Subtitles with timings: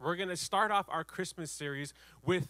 [0.00, 1.92] we're going to start off our Christmas series
[2.24, 2.48] with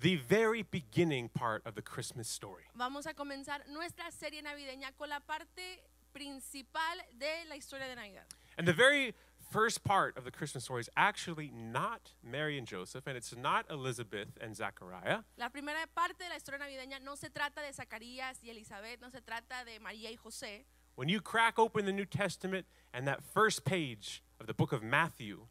[0.00, 2.64] the very beginning part of the Christmas story.
[2.76, 8.24] Vamos a comenzar nuestra serie navideña con la parte principal de la historia de Navidad.
[8.58, 9.14] And the very
[9.50, 13.66] first part of the Christmas story is actually not Mary and Joseph, and it's not
[13.70, 15.20] Elizabeth and Zachariah.
[15.38, 19.08] La primera parte de la historia navideña no se trata de Zacarías y Elizabeth, no
[19.10, 20.64] se trata de María y José.
[20.94, 24.82] When you crack open the New Testament and that first page of the book of
[24.82, 25.46] Matthew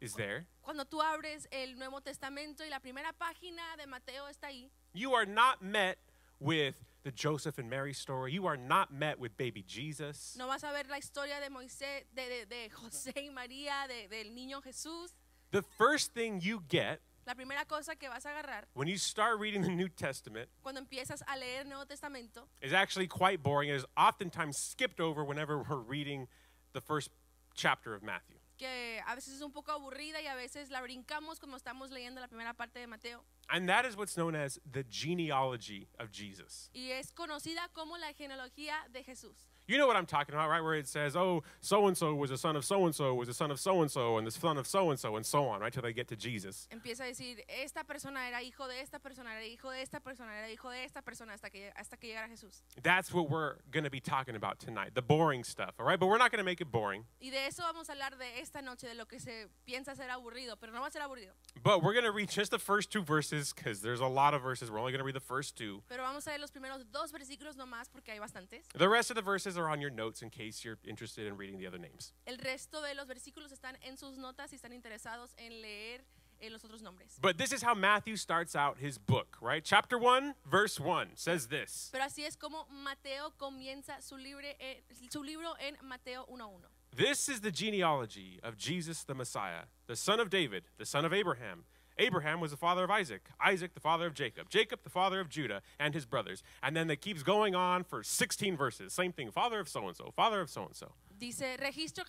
[0.00, 4.48] is there, Cuando tú abres el Nuevo Testamento y la primera página de Mateo está
[4.48, 5.98] ahí, you are not met
[6.38, 8.32] with the Joseph and Mary story.
[8.32, 10.34] You are not met with baby Jesus.
[10.36, 14.08] no vas a ver la historia de Moisés, de, de- de José y María, de-
[14.08, 15.12] del niño Jesús.
[15.52, 19.40] The first thing you get La primera cosa que vas a agarrar when you start
[19.40, 23.68] reading the New Testament cuando empiezas a leer el Nuevo Testamento is actually quite boring.
[23.70, 26.28] It is oftentimes skipped over whenever we're reading
[26.72, 27.10] the first
[27.54, 28.35] chapter of Matthew.
[28.56, 32.20] Que a veces es un poco aburrida y a veces la brincamos cuando estamos leyendo
[32.20, 33.24] la primera parte de Mateo.
[33.48, 36.70] And that is what's known as the genealogy of Jesus.
[36.72, 39.46] Y es conocida como la genealogía de Jesús.
[39.68, 40.62] You know what I'm talking about, right?
[40.62, 43.26] Where it says, oh, so and so was the son of so and so, was
[43.26, 45.48] the son of so and so, and the son of so and so, and so
[45.48, 45.72] on, right?
[45.72, 46.68] Till they get to Jesus.
[46.70, 50.30] Empieza a decir, esta persona era hijo de esta persona, era hijo de esta persona,
[50.38, 52.62] era hijo de esta persona, hasta que, hasta que llegara Jesús.
[52.80, 55.98] That's what we're going to be talking about tonight the boring stuff, all right?
[55.98, 57.04] But we're not going to make it boring.
[57.20, 60.10] Y de eso vamos a hablar de esta noche, de lo que se piensa ser
[60.10, 61.32] aburrido, pero no va a ser aburrido.
[61.60, 64.42] But we're going to read just the first two verses because there's a lot of
[64.42, 64.70] verses.
[64.70, 65.82] We're only going to read the first two.
[65.88, 68.62] Pero vamos a ver los primeros dos versículos nomás porque hay bastantes.
[68.72, 71.58] The rest of the verses are on your notes in case you're interested in reading
[71.58, 72.12] the other names.
[72.26, 76.00] El resto de los versículos están en sus notas y están interesados en leer
[76.40, 77.18] eh, los otros nombres.
[77.20, 79.64] But this is how Matthew starts out his book, right?
[79.64, 84.82] Chapter 1, verse 1 says this Pero así es como Mateo comienza su, libre, eh,
[85.10, 86.66] su libro en Mateo 1.1.
[86.94, 91.12] This is the genealogy of Jesus the Messiah, the son of David, the son of
[91.12, 91.64] Abraham.
[91.98, 95.28] Abraham was the father of Isaac, Isaac the father of Jacob, Jacob the father of
[95.28, 96.42] Judah and his brothers.
[96.62, 98.92] And then it keeps going on for 16 verses.
[98.92, 100.92] Same thing, father of so and so, father of so and so.
[101.18, 102.04] Dice, registro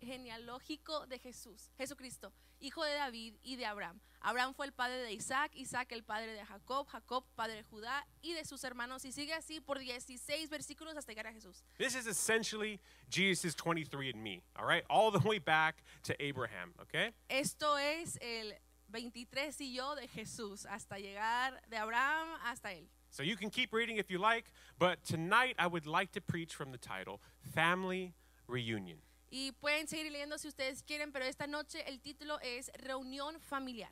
[0.00, 4.00] genealógico de Jesús, Jesucristo, hijo de David y de Abraham.
[4.20, 8.06] Abraham fue el padre de Isaac, Isaac el padre de Jacob, Jacob padre de Judá
[8.22, 9.04] y de sus hermanos.
[9.04, 11.62] Y sigue así por 16 versículos hasta llegar a Jesús.
[11.76, 12.80] This is essentially
[13.10, 14.84] Jesus' 23 and me, all right?
[14.88, 17.12] All the way back to Abraham, okay?
[17.28, 18.54] Esto es el
[18.88, 22.88] 23 y yo de Jesús, hasta llegar de Abraham hasta él.
[23.10, 26.54] So you can keep reading if you like, but tonight I would like to preach
[26.54, 27.20] from the title
[27.54, 28.14] Family
[28.46, 28.98] Reunion.
[29.30, 33.88] Y pueden seguir leyendo si ustedes quieren, pero esta noche el título es Reunión Familiar.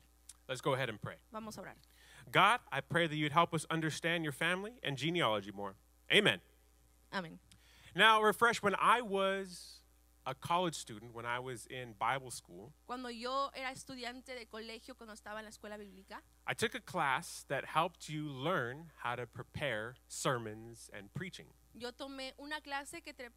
[0.47, 1.15] Let's go ahead and pray.
[1.31, 1.75] Vamos a orar.
[2.31, 5.75] God, I pray that you'd help us understand your family and genealogy more.
[6.11, 6.39] Amen.
[7.13, 7.39] Amén.
[7.95, 9.76] Now, refresh, when I was
[10.27, 14.93] a college student, when I was in Bible school, Cuando yo era estudiante de colegio,
[14.95, 19.15] cuando estaba en la escuela bíblica, I took a class that helped you learn how
[19.15, 21.47] to prepare sermons and preaching.
[21.73, 23.29] yo tomé una clase que te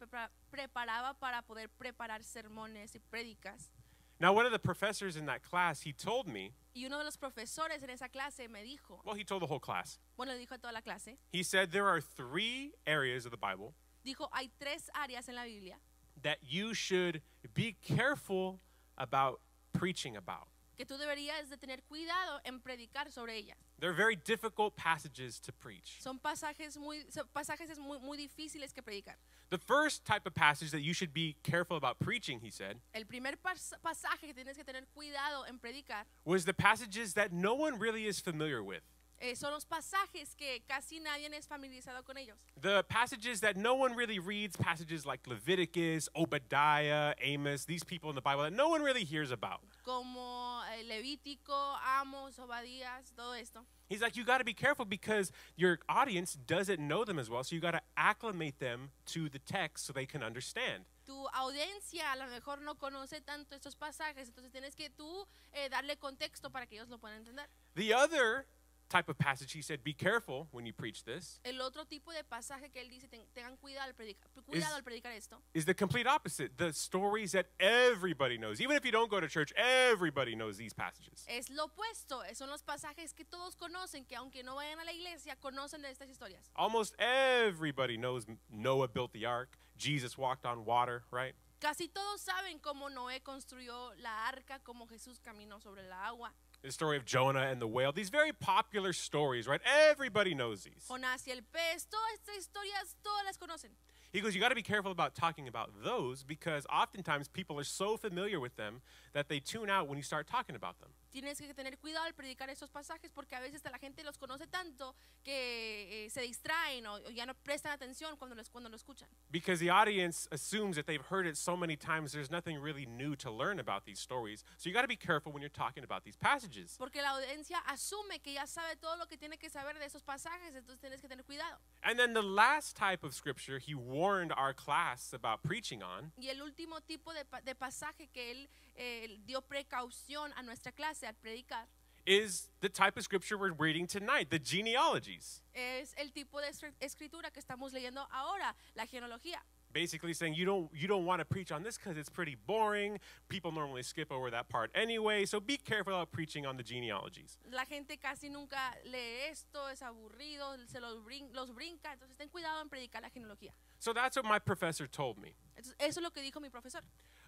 [0.51, 3.71] preparaba para poder preparar sermones y prédicas.
[4.19, 7.17] Now, one of the professors in that class, he told me, Y uno de los
[7.17, 10.57] profesores en esa clase me dijo, well, he told the whole class, bueno, dijo a
[10.57, 13.73] toda la clase, he said there are three areas of the Bible
[14.03, 15.77] dijo, hay tres áreas en la Biblia
[16.23, 17.21] that you should
[17.53, 18.59] be careful
[18.97, 19.39] about
[19.73, 20.47] preaching about.
[20.77, 23.55] que tú deberías de tener cuidado en predicar sobre ellas.
[23.77, 25.97] They're very difficult passages to preach.
[26.01, 29.13] Son pasajes muy, son pasajes muy, muy difíciles que predicar.
[29.51, 33.03] The first type of passage that you should be careful about preaching, he said, El
[33.03, 37.53] primer pas- pasaje que tienes que tener cuidado en predicar was the passages that no
[37.53, 38.81] one really is familiar with.
[39.21, 42.37] Eh, son los pasajes que casi nadie es familiarizado con ellos.
[42.59, 48.15] The passages that no one really reads, passages like Leviticus, Obadiah, Amos, these people in
[48.15, 49.61] the Bible that no one really hears about.
[49.83, 53.61] como eh, Levítico, Amos, Obadías, todo esto.
[53.89, 57.43] He's like, you got to be careful because your audience doesn't know them as well,
[57.43, 60.85] so you got to acclimate them to the text so they can understand.
[61.05, 65.67] Tu audiencia a lo mejor no conoce tanto estos pasajes, entonces tienes que tú eh,
[65.69, 67.45] darle contexto para que ellos lo puedan entender.
[67.75, 68.45] The other
[68.91, 72.23] type of passage, he said, be careful when you preach this, El otro tipo de
[72.23, 75.73] pasaje que él dice, ten- tengan cuidado al predicar, cuidado al predicar esto, is the
[75.73, 76.57] complete opposite.
[76.57, 78.59] The stories that everybody knows.
[78.59, 81.25] Even if you don't go to church, everybody knows these passages.
[81.27, 84.91] es lo opuesto, son los pasajes que todos conocen, que aunque no vayan a la
[84.91, 86.51] iglesia, conocen de estas historias.
[86.55, 91.33] Almost everybody knows Noah built the ark, Jesus walked on water, right?
[91.59, 96.33] Casi todos saben cómo Noé construyó la arca, cómo Jesús caminó sobre la agua.
[96.63, 97.91] The story of Jonah and the whale.
[97.91, 99.61] These very popular stories, right?
[99.89, 100.85] Everybody knows these.
[100.87, 103.71] Jonás y el pez, todas estas historias, todas las conocen.
[104.13, 107.63] He goes, You got to be careful about talking about those because oftentimes people are
[107.63, 108.81] so familiar with them
[109.13, 110.89] that they tune out when you start talking about them.
[111.11, 114.47] Tienes que tener cuidado al predicar esos pasajes porque a veces la gente los conoce
[114.47, 118.75] tanto que eh, se distraen o, o ya no prestan atención cuando, los, cuando lo
[118.75, 119.09] escuchan.
[119.29, 123.15] Because the audience assumes that they've heard it so many times, there's nothing really new
[123.17, 124.43] to learn about these stories.
[124.57, 126.75] So you got to be careful when you're talking about these passages.
[126.77, 130.03] Porque la audiencia asume que ya sabe todo lo que tiene que saber de esos
[130.03, 131.57] pasajes, entonces tienes que tener cuidado.
[131.83, 136.29] And then the last type of scripture he warned our class about preaching on Y
[136.29, 141.65] el último tipo de, de pasaje que él eh, dio precaución a nuestra clase predicar
[142.05, 145.41] is the type of scripture we're reading tonight, the genealogies.
[145.53, 146.47] es el tipo de
[146.81, 149.37] escritura que estamos leyendo ahora, la genealogía.
[149.73, 152.99] Basically saying you don't you don't want to preach on this because it's pretty boring.
[153.29, 157.37] People normally skip over that part anyway, so be careful about preaching on the genealogies.
[157.51, 162.27] La gente casi nunca lee esto, es aburrido, se los, brin- los brinca, entonces ten
[162.27, 163.51] cuidado en predicar la genealogía.
[163.79, 165.35] So that's what my professor told me.
[165.55, 166.81] Eso es lo que dijo mi profesor.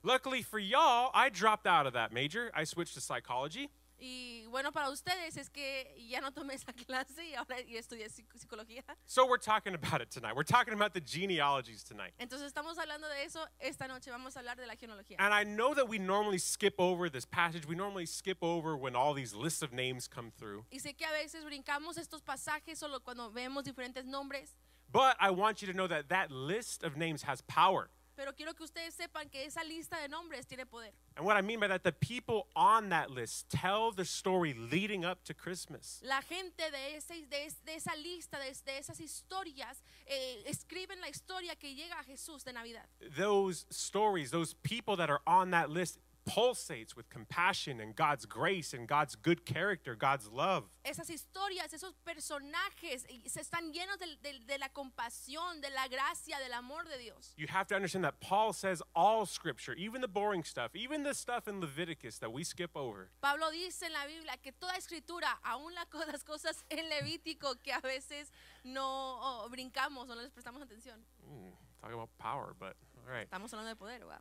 [0.05, 2.51] Luckily for y'all, I dropped out of that major.
[2.53, 3.69] I switched to psychology.
[3.97, 8.09] Y bueno, para ustedes es que ya no tomé esa clase y ahora y estudié
[8.09, 8.81] psicología.
[9.05, 10.35] So we're talking about it tonight.
[10.35, 12.11] We're talking about the genealogies tonight.
[12.19, 14.11] Entonces estamos hablando de eso esta noche.
[14.11, 15.15] Vamos a hablar de la genealogía.
[15.19, 17.65] And I know that we normally skip over this passage.
[17.65, 20.65] We normally skip over when all these lists of names come through.
[20.69, 24.57] Y sé que a veces brincamos estos pasajes solo cuando vemos diferentes nombres,
[24.91, 27.89] But I want you to know that that list of names has power.
[28.15, 30.93] Pero quiero que ustedes sepan que esa lista de nombres tiene poder.
[31.15, 35.05] And what I mean by that, the people on that list tell the story leading
[35.05, 35.99] up to Christmas.
[36.03, 41.09] La gente de, ese- de, de esa lista, de, de esas historias, eh, escriben la
[41.09, 42.85] historia que llega a Jesús de Navidad.
[43.17, 48.73] Those stories, those people that are on that list pulsates with compassion and God's grace
[48.73, 50.63] and God's good character, God's love.
[50.85, 56.37] Esas historias, esos personajes, se están llenos del- del- de, la compasión, de la gracia,
[56.39, 57.33] del amor de Dios.
[57.37, 61.13] You have to understand that Paul says all scripture, even the boring stuff, even the
[61.13, 65.27] stuff in Leviticus that we skip over, Pablo dice en la Biblia que toda escritura,
[65.45, 65.73] aún
[66.11, 68.31] las cosas en Levítico que a veces
[68.63, 70.99] no oh, brincamos o no les prestamos atención.
[71.27, 73.29] Mm, talking about power, but all right.
[73.29, 74.19] Estamos hablando de poder, wow.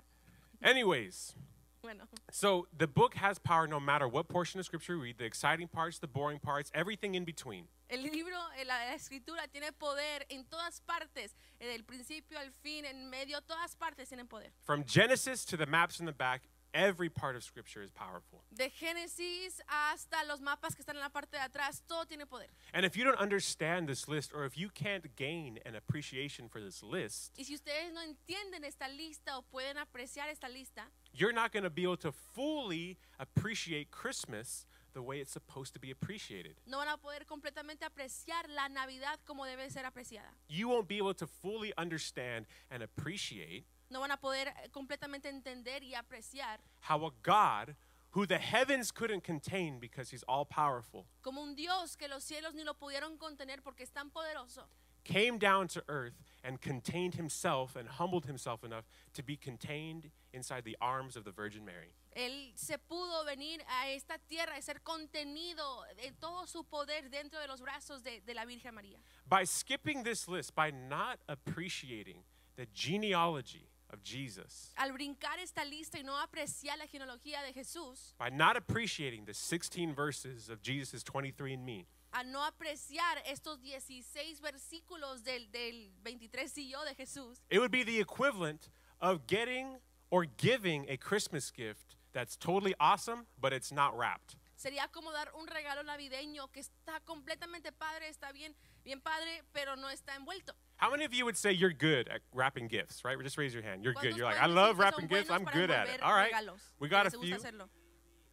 [0.63, 1.35] Anyways,
[1.83, 5.25] Bueno, so the book has power no matter what portion of scripture you read, the
[5.25, 7.67] exciting parts, the boring parts, everything in between.
[7.93, 12.85] el libro, eh, la, escritura tiene poder en todas partes, eh, del principio al fin,
[12.85, 14.51] en medio, todas partes tienen poder.
[14.63, 18.43] From Genesis to the maps in the back, every part of scripture is powerful.
[18.55, 22.49] De Génesis hasta los mapas que están en la parte de atrás, todo tiene poder.
[22.73, 26.61] And if you don't understand this list, or if you can't gain an appreciation for
[26.61, 30.83] this list, Y si ustedes no entienden esta lista o pueden apreciar esta lista,
[31.13, 35.81] you're not going to be able to fully appreciate Christmas the way it's supposed to
[35.81, 36.55] be appreciated.
[36.67, 40.29] no van a poder completamente apreciar la Navidad como debe ser apreciada.
[40.49, 45.29] You won't be able to fully understand and appreciate No van a poder eh, completamente
[45.29, 47.77] entender y apreciar how a God
[48.13, 52.55] who the heavens couldn't contain because he's all powerful como un Dios que los cielos
[52.55, 54.63] ni lo pudieron contener porque es tan poderoso,
[55.05, 60.65] came down to earth and contained himself and humbled himself enough to be contained inside
[60.65, 61.93] the arms of the Virgin Mary.
[62.17, 67.39] Él se pudo venir a esta tierra y ser contenido en todo su poder dentro
[67.41, 68.99] de los brazos de, de la Virgen María.
[69.29, 72.25] By skipping this list, by not appreciating
[72.57, 78.15] the genealogy of Jesus, Al brincar esta lista y no apreciar la genealogía de Jesús,
[78.19, 85.23] by not appreciating the 16 verses of Jesus' 23andMe, a no apreciar estos 16 versículos
[85.23, 88.69] del, del 23 y yo de Jesús, it would be the equivalent
[89.01, 89.77] of getting
[90.11, 94.37] or giving a Christmas gift that's totally awesome, but it's not wrapped.
[94.63, 99.77] sería como dar un regalo navideño que está completamente padre, está bien, bien padre, pero
[99.77, 100.55] no está envuelto.
[100.83, 103.17] How many of you would say you're good at wrapping gifts, right?
[103.23, 103.85] Just raise your hand.
[103.85, 104.17] You're good.
[104.17, 105.31] You're like, I love wrapping gifts.
[105.31, 106.03] I'm good at it.
[106.03, 106.33] All right.
[106.81, 107.39] We got a few.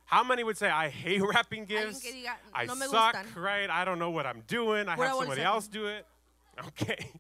[0.06, 2.04] How many would say, I hate wrapping gifts?
[2.52, 3.70] I "No me suck, right?
[3.70, 4.90] I don't know what I'm doing.
[4.90, 6.08] I have somebody else do it.
[6.68, 7.14] Okay.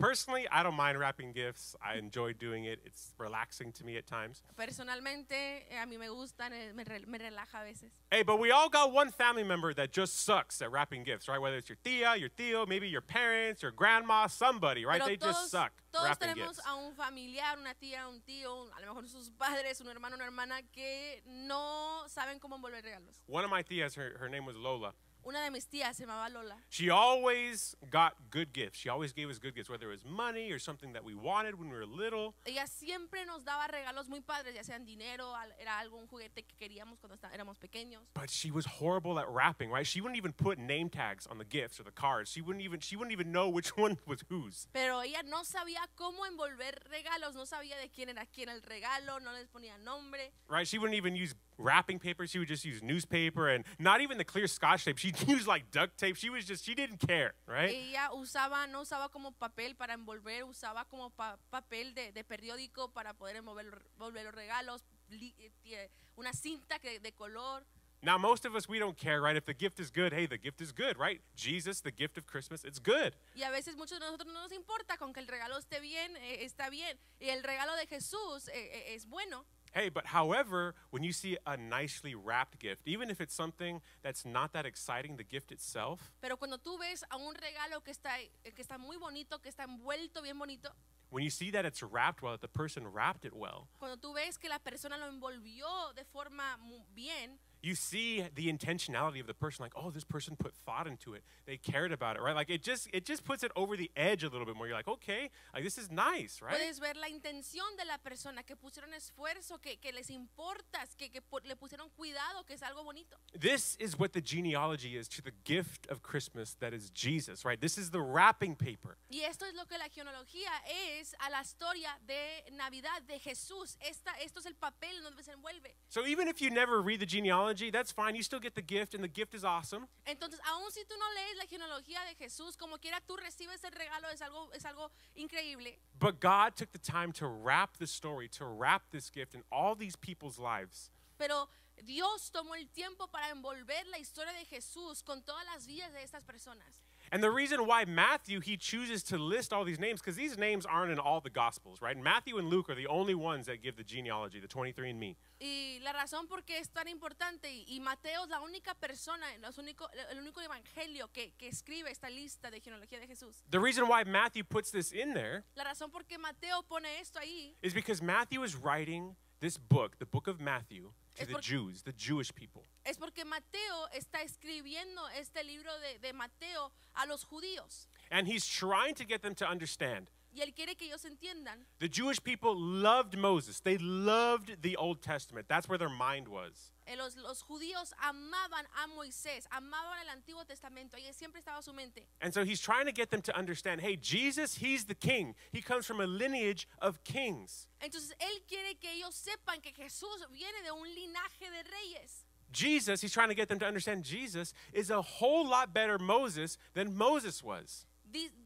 [0.00, 1.76] Personally, I don't mind wrapping gifts.
[1.84, 2.80] I enjoy doing it.
[2.86, 4.42] It's relaxing to me at times.
[4.58, 7.90] Personalmente, eh, a mí me gustan, eh, me, me relaja a veces.
[8.10, 11.38] Hey, but we all got one family member that just sucks at wrapping gifts, right?
[11.38, 15.00] Whether it's your tia, your tío, maybe your parents, your grandma, somebody, right?
[15.00, 16.66] Pero they todos, just suck todos wrapping tenemos gifts.
[16.66, 20.24] a un familiar, una tía, un tío, a lo mejor sus padres, un hermano, una
[20.24, 23.20] hermana que no saben cómo envolver regalos.
[23.26, 24.94] One of my tias, her, her name was Lola.
[25.24, 26.56] Una de mis tías se llamaba Lola.
[26.70, 28.78] She always got good gifts.
[28.78, 31.58] She always gave us good gifts, whether it was money or something that we wanted
[31.58, 32.34] when we were little.
[32.46, 36.98] Ella siempre nos daba regalos muy padres, ya sean dinero, era algún juguete que queríamos
[36.98, 38.00] cuando éramos pequeños.
[38.14, 39.86] But she was horrible at wrapping, right?
[39.86, 42.30] She wouldn't even put name tags on the gifts or the cards.
[42.30, 44.68] She wouldn't even she wouldn't even know which one was whose.
[44.72, 49.20] Pero ella no sabía cómo envolver regalos, no sabía de quién era quién el regalo,
[49.20, 50.32] no les ponía nombre.
[50.48, 50.66] Right?
[50.66, 52.26] She wouldn't even use wrapping paper.
[52.26, 54.98] She would just use newspaper and not even the clear scotch tape.
[55.02, 56.16] She'd use like duct tape.
[56.16, 57.70] She was just she didn't care, right?
[57.70, 62.92] Ella usaba, no usaba como papel para envolver, usaba como pa- papel de, de periódico
[62.92, 67.64] para poder envolver, envolver los regalos, eh, una cinta que, de color.
[68.02, 69.36] Now most of us we don't care, right?
[69.36, 71.20] If the gift is good, hey, the gift is good, right?
[71.36, 73.14] Jesus, the gift of Christmas, it's good.
[73.36, 76.16] Y a veces muchos de nosotros no nos importa con que el regalo esté bien,
[76.16, 76.98] eh, está bien.
[77.20, 79.44] Y el regalo de Jesús eh, eh, es bueno.
[79.72, 84.24] Hey, but however, when you see a nicely wrapped gift, even if it's something that's
[84.26, 88.18] not that exciting, the gift itself, Pero cuando tú ves a un regalo que está,
[88.18, 90.70] eh, que está muy bonito, que está envuelto bien bonito,
[91.10, 94.12] when you see that it's wrapped well, that the person wrapped it well, cuando tú
[94.12, 96.58] ves que la persona lo envolvió de forma
[96.92, 101.14] bien, you see the intentionality of the person like oh this person put thought into
[101.14, 103.90] it they cared about it right like it just it just puts it over the
[103.96, 106.94] edge a little bit more you're like okay like this is nice right puedes ver
[106.96, 111.56] la intención de la persona, que pusieron esfuerzo, que, que les importas, que, que le
[111.56, 113.16] pusieron cuidado, que es algo bonito.
[113.38, 117.60] this is what the genealogy is to the gift of christmas that is jesus right
[117.60, 120.50] this is the wrapping paper Y esto es lo que la genealogía
[120.98, 123.76] es a la historia de Navidad de Jesús.
[123.80, 125.74] Esta, esto es el papel donde se envuelve.
[125.88, 128.94] so even if you never read the genealogy that's fine you still get the gift
[128.94, 132.56] and the gift is awesome Entonces, aun si tú no lees la genealogía de Jesús,
[132.56, 135.78] como quiera tú recibes el regalo, es algo, es algo increíble.
[135.98, 139.74] but god took the time to wrap the story to wrap this gift in all
[139.74, 141.48] these people's lives Pero
[141.84, 146.02] Dios tomó el tiempo para envolver la historia de Jesús con todas las vidas de
[146.02, 146.80] estas personas.
[147.12, 150.64] And the reason why Matthew he chooses to list all these names because these names
[150.64, 151.96] aren't in all the gospels, right?
[152.00, 155.16] Matthew and Luke are the only ones that give the genealogy, the 23andMe.
[155.40, 159.58] Y la razón por qué es tan importante, y, Mateo es la única persona, los
[159.58, 163.42] único, el único evangelio que, que escribe esta lista de genealogía de Jesús.
[163.50, 167.18] The reason why Matthew puts this in there La razón por qué Mateo pone esto
[167.18, 171.82] ahí is because Matthew is writing this book, the book of Matthew, to the Jews,
[171.82, 172.64] the Jewish people.
[172.84, 177.86] es porque Mateo está escribiendo este libro de, de Mateo a los judíos.
[178.10, 180.10] And he's trying to get them to understand.
[180.32, 181.64] Y él quiere que ellos entiendan.
[181.80, 183.60] The Jewish people loved Moses.
[183.60, 185.48] They loved the Old Testament.
[185.48, 186.72] That's where their mind was.
[186.90, 191.72] Eh, Los, los judíos amaban a Moisés, amaban el Antiguo Testamento, ahí siempre estaba su
[191.72, 192.06] mente.
[192.20, 195.34] And so he's trying to get them to understand, hey, Jesus, he's the king.
[195.52, 197.68] He comes from a lineage of kings.
[197.80, 202.24] Entonces él quiere que ellos sepan que Jesús viene de un linaje de reyes.
[202.52, 206.58] Jesus, he's trying to get them to understand Jesus is a whole lot better Moses
[206.74, 207.86] than Moses was.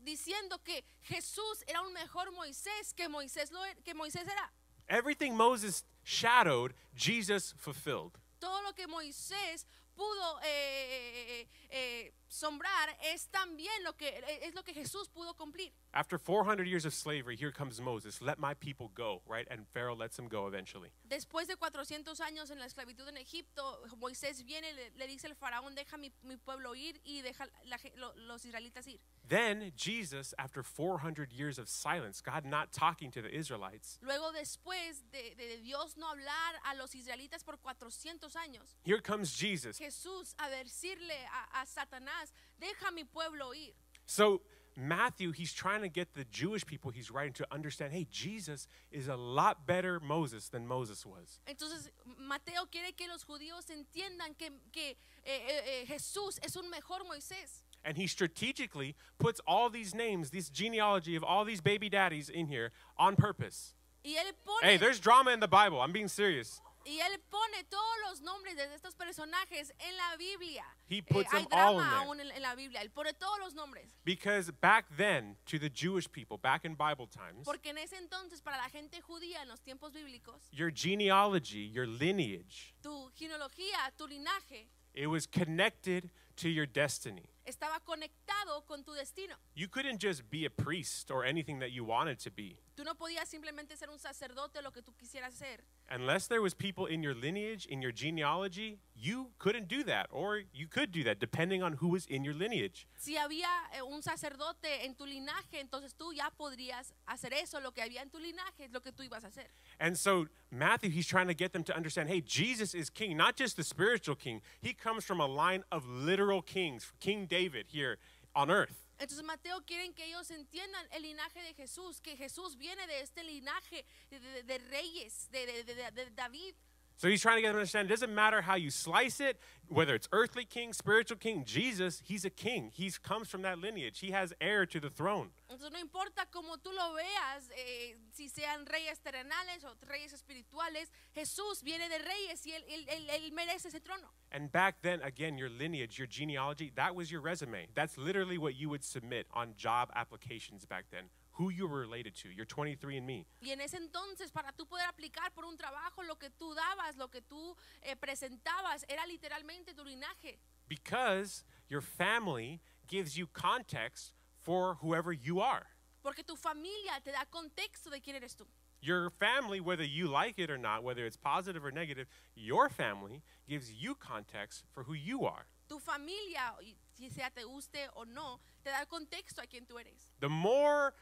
[0.04, 4.50] diciendo que Jesús era un mejor Moisés que Moisés, lo, er- que Moisés era.
[4.90, 8.18] Everything Moses shadowed, Jesus fulfilled.
[8.44, 14.08] Todo lo que Moisés pudo eh, eh, eh, sombrar es también lo que
[14.42, 15.72] es lo que Jesús pudo cumplir.
[15.92, 18.20] After 400 years of slavery, here comes Moses.
[18.20, 19.46] Let my people go, right?
[19.50, 20.90] And Pharaoh lets him go eventually.
[21.08, 25.36] Después de 400 años en la esclavitud en Egipto, Moisés viene le, le dice al
[25.36, 29.00] faraón, deja mi, mi pueblo ir y deja la lo- los israelitas ir.
[29.26, 35.02] Then Jesus, after 400 years of silence, God not talking to the Israelites, Luego después
[35.12, 39.78] de, de Dios no hablar a los israelitas por 400 años, here comes Jesus.
[39.78, 42.23] Jesús a decirle a, a Satanás,
[42.60, 43.72] deja mi pueblo ir.
[44.06, 44.42] So
[44.76, 49.08] Matthew, he's trying to get the Jewish people he's writing to understand, hey, Jesus is
[49.08, 51.40] a lot better Moses than Moses was.
[51.46, 56.68] Entonces Mateo quiere que los judíos entiendan que, que, eh, eh, eh, Jesús es un
[56.70, 57.62] mejor Moisés.
[57.84, 62.46] And he strategically puts all these names, this genealogy of all these baby daddies in
[62.46, 63.74] here on purpose.
[64.04, 65.80] Y él pone, Hey, there's drama in the Bible.
[65.80, 66.60] I'm being serious.
[66.86, 70.64] Y él pone todos los nombres de estos personajes en la Biblia.
[70.88, 72.04] He Eh, puts hay them all in drama there.
[72.06, 72.80] aún en, en la Biblia.
[72.82, 73.90] Él pone todos los nombres.
[74.04, 78.40] Because back then, to the Jewish people, back in Bible times, Porque en ese entonces,
[78.42, 84.06] para la gente judía en los tiempos bíblicos, your genealogy, your lineage, tu genealogía, tu
[84.06, 87.30] linaje, it was connected to your destiny.
[87.44, 89.34] Estaba conectado con tu destino.
[89.54, 92.60] You couldn't just be a priest or anything that you wanted to be.
[92.76, 95.60] Tú no podías simplemente ser un sacerdote lo que tú quisieras ser.
[95.90, 100.08] Unless there was people in your lineage, in your genealogy, you couldn't do that.
[100.10, 102.88] Or you could do that, depending on who was in your lineage.
[102.96, 107.60] Si había eh, un sacerdote en tu linaje, entonces tú ya podrías hacer eso.
[107.60, 109.46] Lo que había en tu linaje lo que tú ibas a hacer.
[109.78, 113.36] And so Matthew, he's trying to get them to understand hey, Jesus is king, not
[113.36, 114.40] just the spiritual king.
[114.60, 117.33] He comes from a line of literal literal kings, King David
[117.68, 117.98] here
[118.34, 118.74] on earth.
[118.98, 123.24] Entonces Mateo quieren que ellos entiendan el linaje de Jesús, que Jesús viene de este
[123.24, 126.54] linaje de, de- de reyes, de- de David.
[126.96, 129.38] So he's trying to get them to understand it doesn't matter how you slice it,
[129.68, 132.70] whether it's earthly king, spiritual king, Jesus, he's a king.
[132.72, 133.98] He comes from that lineage.
[133.98, 135.30] He has heir to the throne.
[135.50, 140.90] Entonces no importa cómo tú lo veas, eh, si sean reyes terrenales o reyes espirituales,
[141.16, 144.08] Jesús viene de reyes y él, él- él- él merece ese trono.
[144.30, 147.66] And back then, again, your lineage, your genealogy, that was your resume.
[147.74, 151.10] That's literally what you would submit on job applications back then.
[151.36, 153.26] Who you were related to, your 23andMe.
[153.42, 156.96] Y en ese entonces, para tú poder aplicar por un trabajo, lo que tú dabas,
[156.96, 160.38] lo que tú eh, presentabas, era literalmente tu linaje.
[160.68, 165.66] Because your family gives you context for whoever you are.
[166.04, 168.46] Porque tu familia te da contexto de quién eres tú.
[168.80, 173.22] Your family, whether you like it or not, whether it's positive or negative, your family
[173.48, 175.46] gives you context for who you are.
[175.66, 176.52] Tu familia,
[176.92, 180.12] si sea te guste o no, te da contexto a quién tú eres.
[180.20, 180.92] The more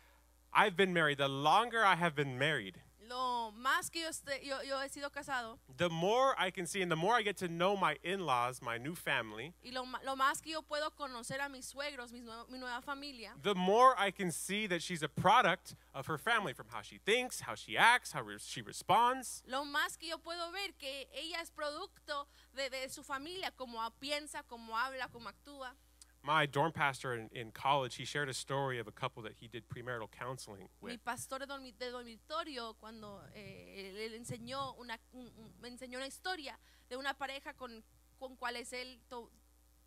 [0.52, 2.78] I've been married, the longer I have been married,
[3.08, 4.08] Lo más que yo,
[4.42, 7.36] yo, yo he sido casado the more I can see and the more I get
[7.38, 10.88] to know my in laws, my new family, y lo, lo más que yo puedo
[10.98, 14.80] conocer a mis suegros, mis nue- mi nueva familia, the more I can see that
[14.82, 18.38] she's a product of her family from how she thinks, how she acts, how re-
[18.38, 19.42] she responds.
[19.46, 23.78] lo más que yo puedo ver que ella es producto de, de su familia, como
[24.00, 25.74] piensa, como habla, como actúa.
[26.24, 29.48] My dorm pastor in, in college, he shared a story of a couple that he
[29.48, 30.92] did premarital counseling with.
[30.92, 36.56] Mi pastor de, dormitorio, cuando eh, él, enseñó una, un- me enseñó una historia
[36.88, 37.82] de una pareja con,
[38.20, 39.30] con cuales él to-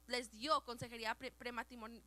[0.08, 1.32] les dio consejería pre-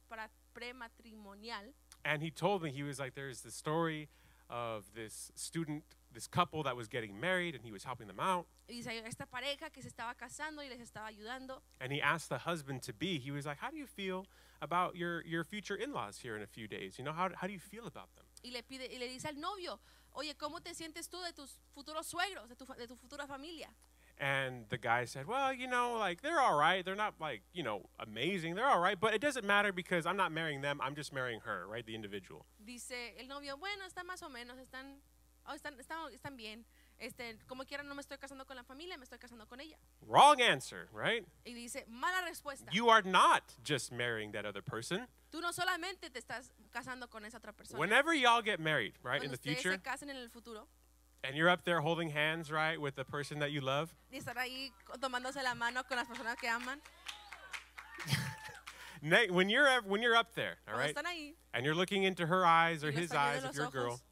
[0.08, 1.72] para- prematrimonial.
[2.04, 4.08] And he told me, he was like, there's the story
[4.50, 8.46] of this student, this couple that was getting married, and he was helping them out.
[8.68, 11.60] Y esta pareja que se estaba casando y les estaba ayudando.
[11.80, 14.26] And he asked the husband to be, he was like, How do you feel
[14.60, 16.98] about your, your future in laws here in a few days?
[16.98, 18.24] You know, how, how do you feel about them?
[18.42, 19.80] Y le, pide, y le dice al novio,
[20.12, 23.68] oye, ¿cómo te sientes tú de tus futuros suegros, de tu, de tu futura familia?
[24.20, 26.84] And the guy said, Well, you know, like, they're all right.
[26.84, 28.56] They're not, like, you know, amazing.
[28.56, 28.98] They're all right.
[28.98, 30.80] But it doesn't matter because I'm not marrying them.
[30.82, 31.86] I'm just marrying her, right?
[31.86, 32.44] The individual.
[32.58, 34.98] Dice el novio, bueno, están más o menos, están,
[35.46, 36.64] oh, están, están, están bien.
[37.00, 39.76] Este, como quiera, no me estoy casando con la familia, me estoy casando con ella.
[40.04, 41.24] Wrong answer, right?
[41.44, 42.72] Y dice, mala respuesta.
[42.72, 45.06] You are not just marrying that other person.
[45.30, 47.78] Tú no solamente te estás casando con esa otra persona.
[47.78, 50.66] Whenever y'all get married, right, in Cuando the ustedes future, se casen en el futuro
[51.24, 54.36] and you're up there holding hands, right, with the person that you love, y están
[54.36, 56.80] ahí tomándose la mano con las personas que aman,
[59.02, 61.32] ne- when you're when you're up there, all cuando right, están ahí.
[61.54, 63.66] and you're looking into her eyes or y los his están eyes viendo if you're
[63.66, 64.02] a girl, ojos,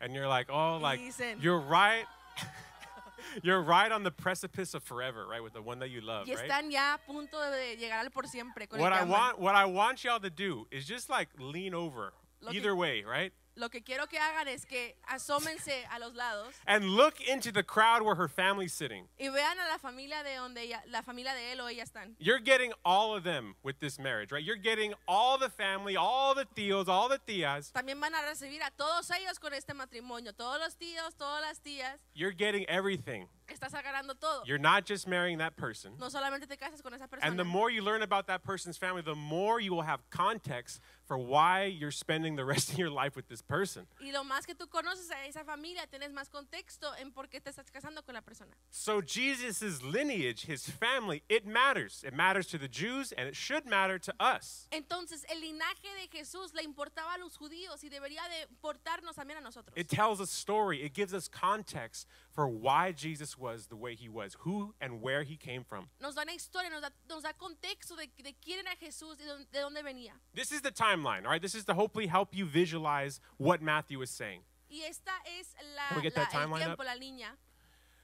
[0.00, 2.04] and you're like, oh, like dicen- you're right,
[3.42, 6.34] you're right on the precipice of forever, right, with the one that you love, y
[6.34, 6.48] right.
[6.48, 9.08] están ya a punto de llegar al por siempre con What I aman.
[9.10, 12.74] want, what I want y'all to do is just like lean over, Lo que- either
[12.76, 17.14] way, right, Lo que quiero que hagan es que asómense a los lados and look
[17.26, 19.08] into the crowd where her family's sitting.
[19.18, 22.14] y vean a la familia de donde ella, la familia de él o ella están.
[22.18, 24.44] You're getting all of them with this marriage, right?
[24.44, 27.72] You're getting all the family, all the tíos, all the tías.
[27.72, 31.58] También van a recibir a todos ellos con este matrimonio, todos los tíos, todas las
[31.60, 31.98] tías.
[32.14, 33.26] You're getting everything.
[33.48, 34.42] Estás agarrando todo.
[34.44, 35.92] You're not just marrying that person.
[35.98, 39.02] No solamente te casas con esa And the more you learn about that person's family,
[39.02, 43.16] the more you will have context for why you're spending the rest of your life
[43.16, 43.86] with this person.
[44.00, 47.40] Y lo más que tú conoces a esa familia, tienes más contexto en por qué
[47.40, 48.52] te estás casando con la persona.
[48.70, 52.04] So Jesus' lineage, his family, it matters.
[52.06, 54.68] It matters to the Jews and it should matter to us.
[54.72, 59.38] Entonces, el linaje de Jesús le importaba a los judíos y debería de importarnos también
[59.38, 59.72] a nosotros.
[59.76, 60.82] It tells a story.
[60.82, 65.22] It gives us context for why Jesus was the way he was, who and where
[65.24, 65.88] he came from.
[66.00, 69.24] Nos da una historia, nos da, nos da contexto de, de quién era Jesús y
[69.24, 70.12] de, de dónde venía.
[70.34, 71.40] This is the timeline, all right?
[71.42, 74.40] This is to hopefully help you visualize what Matthew is saying.
[74.70, 76.86] Y esta es la, Can we get la- that timeline tiempo, up?
[76.86, 77.30] la línea.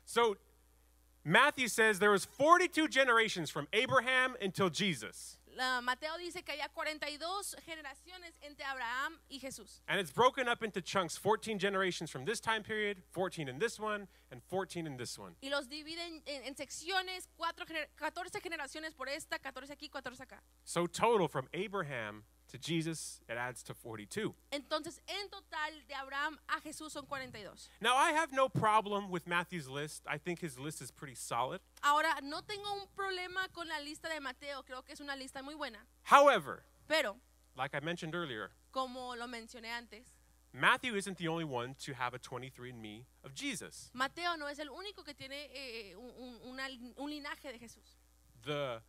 [0.07, 0.37] So
[1.25, 5.37] Matthew says there was 42 generations from Abraham until Jesus.
[5.57, 9.81] Mateo dice que había 42 generaciones entre Abraham y Jesús.
[9.89, 13.79] And it's broken up into chunks 14 generations from this time period, 14 in this
[13.79, 15.35] one, and 14 in this one.
[15.43, 20.23] Y los dividen en, en secciones, cuatro, gener- 14 generaciones por esta, 14 aquí, 14
[20.23, 20.41] acá.
[20.65, 24.33] So, total from Abraham to Jesus, it adds to 42.
[24.53, 27.69] Entonces, en total, de Abraham a Jesús son 42.
[27.81, 30.03] Now, I have no problem with Matthew's list.
[30.07, 31.61] I think his list is pretty solid.
[31.83, 35.43] Ahora, no tengo un problema con la lista de Mateo, creo que es una lista
[35.43, 35.79] muy buena.
[36.05, 37.17] However, Pero,
[37.57, 40.07] like I mentioned earlier, como lo mencioné antes,
[40.53, 43.91] Matthew isn't the only one to have a 23andMe of Jesus.
[43.95, 47.97] Mateo no es el único que tiene eh, un, un- una- un linaje de Jesús.
[48.45, 48.83] The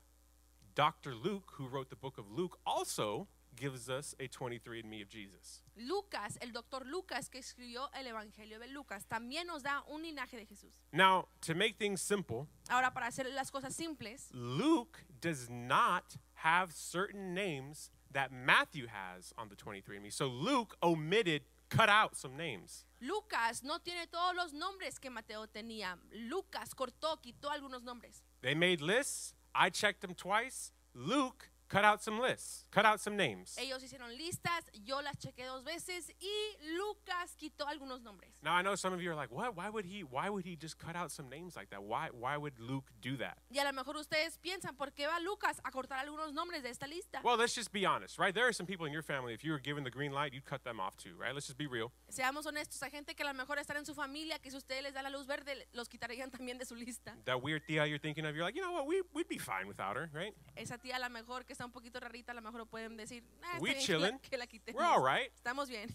[0.76, 1.14] Dr.
[1.16, 5.62] Luke, who wrote the book of Luke, also gives us a 23andMe of Jesus.
[5.78, 10.38] Lucas, el doctor Lucas que escribió el Evangelio de Lucas, también nos da un linaje
[10.38, 10.72] de Jesús.
[10.92, 16.74] Now, to make things simple, Ahora, para hacer las cosas simples, Luke does not have
[16.74, 20.12] certain names that Matthew has on the 23andMe.
[20.12, 22.86] So Luke omitted, cut out some names.
[23.02, 25.98] Lucas no tiene todos los nombres que Mateo tenía.
[26.30, 28.22] Lucas cortó, quitó algunos nombres.
[28.42, 29.34] They made lists.
[29.56, 30.72] I checked them twice.
[30.94, 33.58] Luke cut out some lists, cut out some names.
[33.58, 38.32] Ellos hicieron listas, yo las chequé dos veces y Lucas quitó algunos nombres.
[38.44, 39.56] Now I know some of you are like, "What?
[39.56, 40.04] Why would he?
[40.04, 41.84] Why would he just cut out some names like that?
[41.84, 42.10] Why?
[42.12, 45.60] Why would Luke do that?" Y a lo mejor ustedes piensan, ¿por qué va Lucas
[45.64, 47.22] a cortar algunos nombres de esta lista?
[47.24, 48.34] Well, let's just be honest, right?
[48.34, 49.34] There are some people in your family.
[49.34, 51.34] If you were given the green light, you'd cut them off too, right?
[51.34, 51.92] Let's just be real.
[52.10, 54.84] Seamos honestos, hay gente que a lo mejor están en su familia, que si ustedes
[54.84, 57.16] les dan la luz verde, los quitarían también de su lista.
[57.26, 58.86] That weird Thea you're thinking of, you're like, you know what?
[58.86, 60.36] We we'd be fine without her, right?
[60.56, 63.24] Esa tía a lo mejor que está un poquito rarita, a lo mejor pueden decir,
[63.44, 64.10] ah, We que la-
[64.48, 64.78] que.
[64.78, 65.32] We're all right.
[65.36, 65.90] Estamos bien.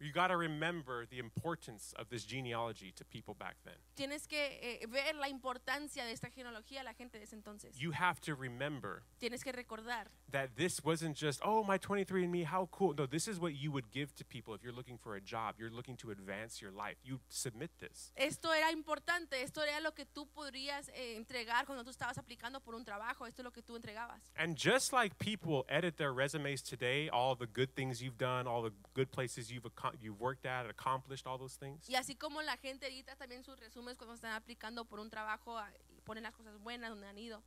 [0.00, 3.74] You got to remember the importance of this genealogy to people back then.
[3.96, 7.78] Tienes que eh, ver la importancia de esta genealogía a la gente de ese entonces.
[7.78, 12.68] You have to remember Tienes que recordar that this wasn't just, oh, my 23andMe, how
[12.72, 12.94] cool.
[12.96, 15.56] No, this is what you would give to people if you're looking for a job.
[15.58, 16.96] You're looking to advance your life.
[17.04, 18.12] You submit this.
[18.16, 22.60] Esto era importante, esto era lo que tú podrías eh, entregar cuando tú estabas aplicando
[22.60, 24.20] por un trabajo, esto es lo que tú entregabas.
[24.36, 28.62] And just like people edit their resumes today, all the good things you've done, all
[28.62, 32.42] the good places you've, acco- you've worked at, accomplished, all those things, Y así como
[32.42, 36.22] la gente edita también sus resúmenes cuando están aplicando por un trabajo, ah, y ponen
[36.22, 37.42] las cosas buenas donde han ido.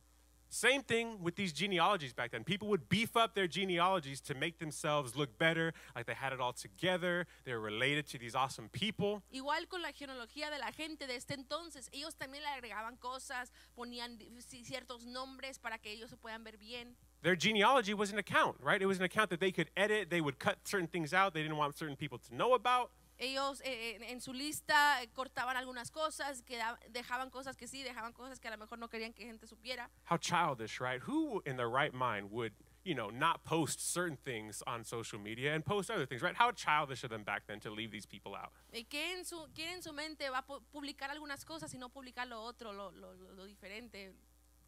[0.48, 2.44] Same thing with these genealogies back then.
[2.44, 6.40] People would beef up their genealogies to make themselves look better, like they had it
[6.40, 7.26] all together.
[7.44, 9.22] They were related to these awesome people.
[9.32, 13.52] Igual con la genealogía de la gente de este entonces, ellos también le agregaban cosas,
[13.74, 16.96] ponían ciertos nombres para que ellos se puedan ver bien.
[17.24, 18.80] Their genealogy was an account, right?
[18.82, 20.10] It was an account that they could edit.
[20.10, 22.90] They would cut certain things out they didn't want certain people to know about.
[23.18, 27.82] Ellos eh, en, en su lista eh, cortaban algunas cosas, queda- dejaban cosas que sí,
[27.82, 29.88] dejaban cosas que a lo mejor no querían que gente supiera.
[30.04, 31.00] How childish, right?
[31.06, 32.52] Who in their right mind would,
[32.84, 36.34] you know, not post certain things on social media and post other things, right?
[36.36, 38.50] How childish of them back then to leave these people out.
[38.72, 41.88] Eh, ¿Quién en su, quién en su mente va a publicar algunas cosas y no
[41.88, 44.12] publicar lo otro, lo- lo- lo diferente?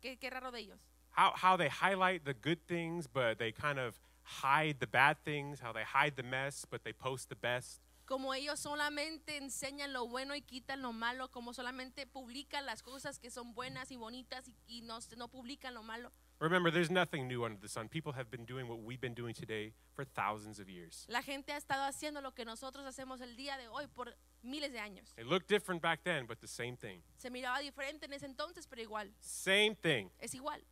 [0.01, 0.79] ¿Qué, qué raro de ellos.
[1.17, 5.61] How, how they highlight the good things, but they kind of hide the bad things,
[5.61, 7.81] how they hide the mess, but they post the best.
[8.07, 13.19] Como ellos solamente enseñan lo bueno y quitan lo malo, como solamente publican las cosas
[13.19, 16.13] que son buenas y bonitas y, y no, no publican lo malo.
[16.39, 17.89] Remember, there's nothing new under the sun.
[17.89, 21.07] People have been doing what we've been doing today for thousands of years.
[21.09, 24.71] La gente ha estado haciendo lo que nosotros hacemos el día de hoy por miles
[24.71, 25.15] de años.
[25.17, 27.01] It looked different back then, but the same thing.
[27.17, 30.11] Se miraba diferente en ese entonces, pero igual, Same thing.
[30.19, 30.63] es igual.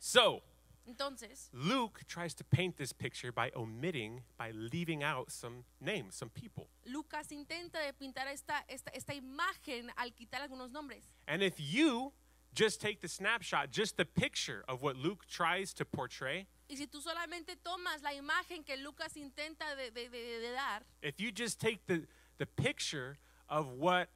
[0.00, 0.42] So,
[0.88, 6.30] Entonces, Luke tries to paint this picture by omitting, by leaving out some names, some
[6.30, 6.66] people.
[6.86, 11.04] Lucas intenta de pintar esta, esta, esta imagen al quitar algunos nombres.
[11.28, 12.12] And if you
[12.54, 16.86] just take the snapshot, just the picture of what Luke tries to portray, Y si
[16.86, 21.30] tú solamente tomas la imagen que Lucas intenta de, de- de- de dar, if you
[21.30, 22.06] just take the,
[22.38, 24.08] the picture of what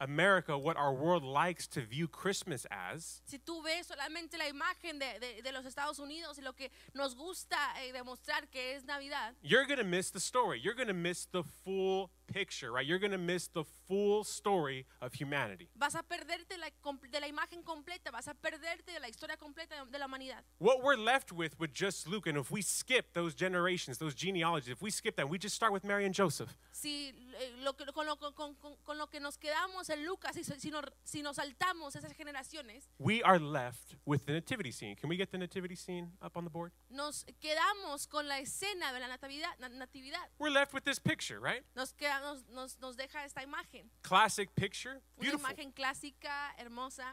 [0.00, 4.98] America, what our world likes to view Christmas as, si tú ves solamente la imagen
[4.98, 8.84] de, de- de los Estados Unidos y lo que nos gusta eh, demostrar que es
[8.84, 10.58] Navidad, you're going to miss the story.
[10.60, 12.86] You're going to miss the full picture, right?
[12.86, 15.68] You're going to miss the full story of humanity.
[15.76, 16.68] vas a perderte la,
[17.10, 20.42] de la imagen completa, vas a perderte de la historia completa de, la humanidad.
[20.58, 24.70] What we're left with with just Luke, and if we skip those generations, those genealogies,
[24.70, 26.54] if we skip that, we just start with Mary and Joseph.
[26.72, 30.34] Si, eh, lo que, con, lo, con- con- con lo que nos quedamos en Lucas,
[30.34, 34.94] si, si nos, si nos saltamos esas generaciones, We are left with the nativity scene.
[34.96, 36.72] Can we get the nativity scene up on the board?
[36.90, 39.56] nos quedamos con la escena de la natividad.
[39.58, 40.28] natividad.
[40.38, 41.62] We're left with this picture, right?
[41.74, 43.88] Nos, nos, nos, nos deja esta imagen.
[44.02, 45.00] Classic picture.
[45.18, 45.50] Una Beautiful.
[45.50, 47.04] imagen clásica, hermosa.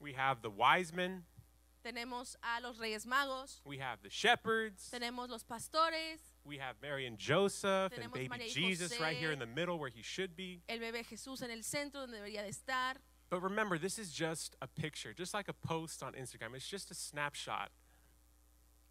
[0.00, 1.24] We have the wise men,
[1.84, 7.06] Tenemos a los Reyes Magos, we have the shepherds, tenemos los pastores, we have Mary
[7.06, 10.02] and Joseph, and Tenemos baby María y Jesus right here in the middle where he
[10.02, 10.62] should be.
[10.68, 12.96] el bebé Jesús en el centro donde debería de estar.
[13.30, 16.54] But remember, this is just a picture, just like a post on Instagram.
[16.56, 17.70] It's just a snapshot.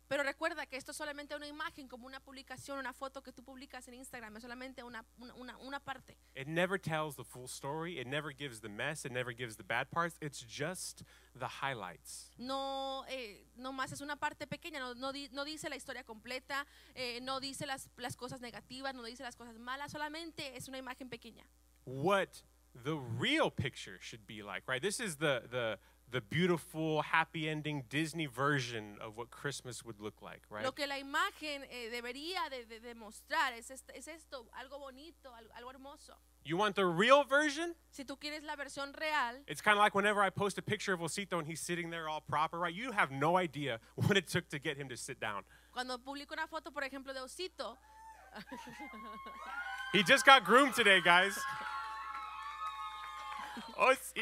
[0.07, 3.43] Pero recuerda que esto es solamente una imagen, como una publicación, una foto que tú
[3.43, 5.03] publicas en Instagram, es solamente una,
[5.35, 6.17] una, una- parte.
[6.35, 7.99] It never tells the full story.
[7.99, 9.03] It never gives the mess.
[9.05, 10.17] It never gives the bad parts.
[10.21, 11.03] It's just
[11.37, 12.31] the highlights.
[12.37, 16.03] No, eh, no más es una parte pequeña, no, no, di- no dice la historia
[16.03, 16.65] completa,
[16.95, 20.77] eh, no dice las, las cosas negativas, no dice las cosas malas, solamente es una
[20.77, 21.45] imagen pequeña.
[21.85, 22.29] What
[22.83, 24.81] the real picture should be like, right?
[24.81, 25.79] This is the the
[26.11, 30.63] the beautiful, happy ending Disney version of what Christmas would look like, right?
[30.63, 35.29] Lo que la imagen eh, debería de, de- demostrar es, est- es esto, algo bonito,
[35.35, 36.13] algo, algo hermoso.
[36.43, 37.73] You want the real version?
[37.91, 40.93] Si tú quieres la versión real, It's kind of like whenever I post a picture
[40.93, 42.73] of Osito and he's sitting there all proper, right?
[42.73, 45.43] You have no idea what it took to get him to sit down.
[45.73, 47.75] cuando publico una foto, por ejemplo, de Osito,
[49.93, 51.37] He just got groomed today, guys.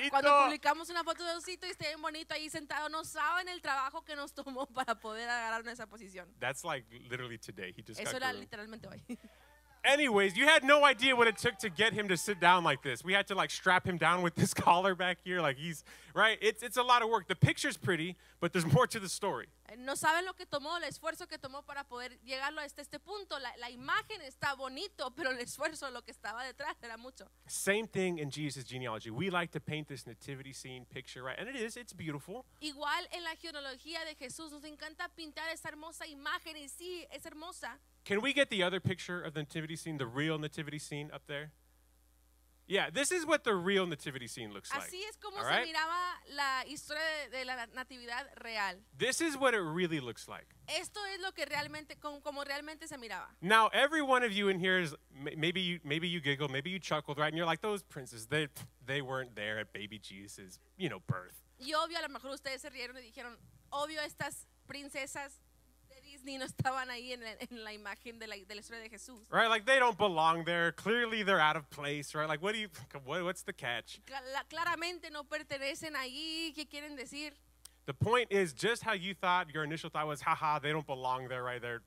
[0.10, 0.46] cuando Osito!
[0.46, 4.04] publicamos una foto de Osito y esté bien bonito ahí sentado, no saben el trabajo
[4.04, 6.34] que nos tomó para poder agarrar esa posición.
[6.39, 7.74] That's like literally today.
[7.76, 8.41] He just Eso got era groomed.
[8.41, 9.04] literalmente hoy.
[9.86, 12.82] Anyways, you had no idea what it took to get him to sit down like
[12.84, 13.04] this.
[13.04, 16.38] We had to like strap him down with this collar back here, like he's right.
[16.41, 17.28] It's it's a lot of work.
[17.28, 19.48] The picture's pretty, but there's more to the story.
[19.78, 23.38] No saben lo que tomó, el esfuerzo que tomó para poder llegarlo hasta este punto.
[23.39, 27.26] La, la imagen está bonito, pero el esfuerzo, lo que estaba detrás, era mucho.
[27.48, 29.10] Same thing in Jesus' genealogy.
[29.10, 31.38] We like to paint this nativity scene picture, right?
[31.38, 32.46] And it is, it's beautiful.
[32.62, 37.26] Igual en la genealogía de Jesús, nos encanta pintar esa hermosa imagen y sí, es
[37.26, 37.80] hermosa.
[38.06, 41.24] Can we get the other picture of the nativity scene, the real nativity scene up
[41.28, 41.52] there?
[42.66, 44.88] Yeah, this is what the real nativity scene looks like.
[44.89, 45.68] Así es como all se right?
[45.68, 48.76] miraba la historia de, de la natividad real.
[48.98, 50.48] This is what it really looks like.
[50.70, 53.28] Esto es lo que realmente, como, como realmente se miraba.
[53.42, 54.96] Now, every one of you in here is
[55.38, 57.28] maybe you maybe you giggled, maybe you chuckled, right?
[57.28, 58.48] And you're like, those princes, they
[58.86, 61.44] they weren't there at baby Jesus' you know birth.
[61.60, 63.38] Y obvio, a lo mejor ustedes se rieron y dijeron,
[63.72, 65.42] obvio, estas princesas
[66.23, 68.89] de no estaban ahí en la, en la imagen de la, de la historia de
[68.89, 69.19] Jesús.
[69.29, 69.47] Right?
[69.49, 70.71] Like they don't belong there.
[70.71, 72.27] Clearly they're out of place, right?
[72.27, 72.69] Like what do you
[73.05, 73.99] what, what's the catch?
[74.49, 76.53] Claramente no pertenecen allí.
[76.55, 77.31] ¿Qué quieren decir?
[77.86, 81.27] The point is just how you thought your initial thought was, haha, they don't belong
[81.27, 81.62] there, right?
[81.62, 81.81] They're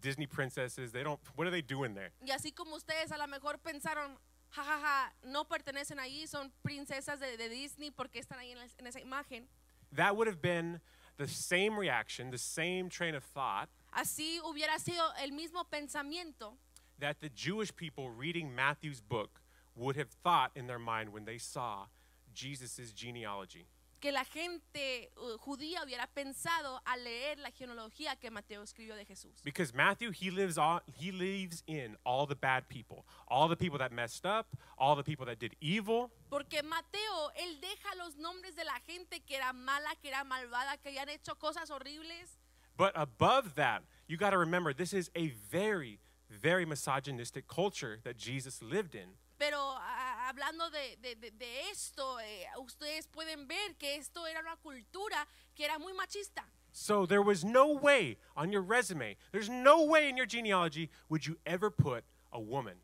[0.00, 0.92] Disney princesses.
[0.92, 2.10] They don't what are they doing there?
[2.24, 4.16] Y así como ustedes a lo mejor pensaron,
[4.50, 8.86] jajaja, no pertenecen allí, son princesas de, de Disney porque están ahí en, la- en
[8.86, 9.46] esa imagen.
[9.92, 10.80] That would have been
[11.16, 16.52] the same reaction, the same train of thought Así hubiera sido el mismo pensamiento
[16.98, 19.40] that the Jewish people reading Matthew's book
[19.74, 21.86] would have thought in their mind when they saw
[22.34, 23.66] Jesus' genealogy.
[24.00, 29.04] Que la gente uh, judía hubiera pensado al leer la genealogía que Mateo escribió de
[29.04, 29.42] Jesús.
[29.44, 33.78] Because Matthew, he lives on he leaves in all the bad people, all the people
[33.78, 34.46] that messed up,
[34.78, 39.20] all the people that did evil, Porque Mateo, él deja los nombres de la gente
[39.20, 42.38] que era mala, que era malvada, que habían hecho cosas horribles.
[42.76, 48.18] But above that, you got to remember this is a very, very misogynistic culture that
[48.18, 49.16] Jesus lived in.
[49.38, 54.40] Pero ah, hablando de, de- de- de esto, eh, ustedes pueden ver que esto era
[54.40, 56.44] una cultura que era muy machista.
[56.72, 61.24] So there was no way on your resume, there's no way in your genealogy would
[61.26, 62.80] you ever put a woman.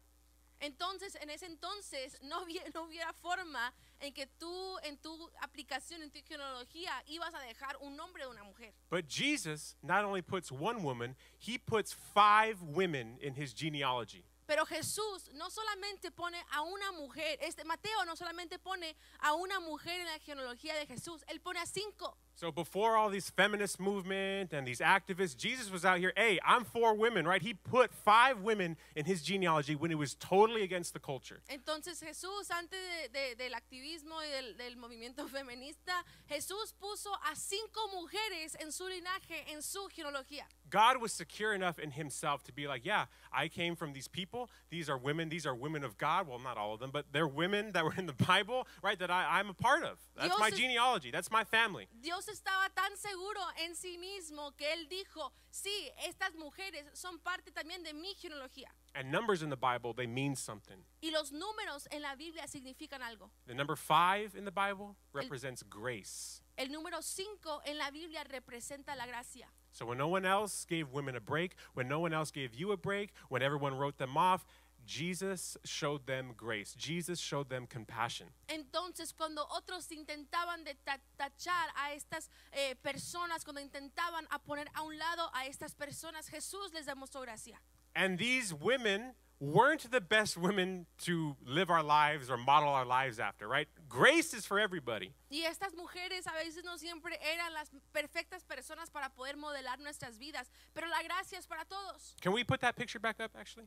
[0.61, 6.03] Entonces, en ese entonces no, hubie- no hubiera forma en que tú en tu aplicación,
[6.03, 8.73] en tu genealogía, ibas a dejar un nombre de una mujer.
[8.89, 14.25] But Jesus not only puts one woman, he puts five women in his genealogy.
[14.53, 19.61] Pero Jesús no solamente pone a una mujer, este Mateo no solamente pone a una
[19.61, 22.19] mujer en la genealogía de Jesús, él pone a cinco.
[22.35, 26.65] So before all these feminist movement and these activists, Jesus was out here, hey, I'm
[26.65, 27.41] for women, right?
[27.43, 31.41] He put five women in his genealogy when it was totally against the culture.
[31.49, 35.93] Entonces Jesús, antes de- de- del activismo y del, del movimiento feminista,
[36.29, 40.43] Jesús puso a cinco mujeres en su linaje, en su genealogía.
[40.69, 44.49] God was secure enough in himself to be like, yeah, I came from these people.
[44.71, 45.29] These are women.
[45.29, 46.27] These are women of God.
[46.27, 48.99] Well, not all of them, but they're women that were in the Bible, right?
[48.99, 49.99] That I, I'm a part of.
[50.17, 51.11] That's my Dios es- genealogy.
[51.11, 51.89] That's my family.
[52.03, 57.51] Dios estaba tan seguro en sí mismo que él dijo, sí, estas mujeres son parte
[57.53, 58.71] también de mi genealogía.
[58.95, 60.85] And numbers in the Bible, they mean something.
[61.01, 63.31] Y los números en la Biblia significan algo.
[63.47, 66.43] The number five in the Bible represents grace.
[66.57, 69.49] El número 5 en la Biblia representa la gracia.
[69.73, 72.73] So when no one else gave women a break, when no one else gave you
[72.73, 74.45] a break, when everyone wrote them off,
[74.87, 76.75] Jesus showed them grace.
[76.77, 78.29] Jesus showed them compassion.
[78.49, 80.75] Entonces, cuando otros intentaban de
[81.17, 86.29] tachar a estas eh, personas, cuando intentaban a poner a un lado a estas personas,
[86.29, 87.59] Jesús les demostró gracia.
[87.95, 93.19] And these women weren't the best women to live our lives or model our lives
[93.19, 93.67] after, right?
[93.89, 95.13] Grace is for everybody.
[95.31, 100.17] Y estas mujeres a veces no siempre eran las perfectas personas para poder modelar nuestras
[100.17, 102.15] vidas, pero la gracia es para todos.
[102.21, 103.67] Can we put that picture back up, actually?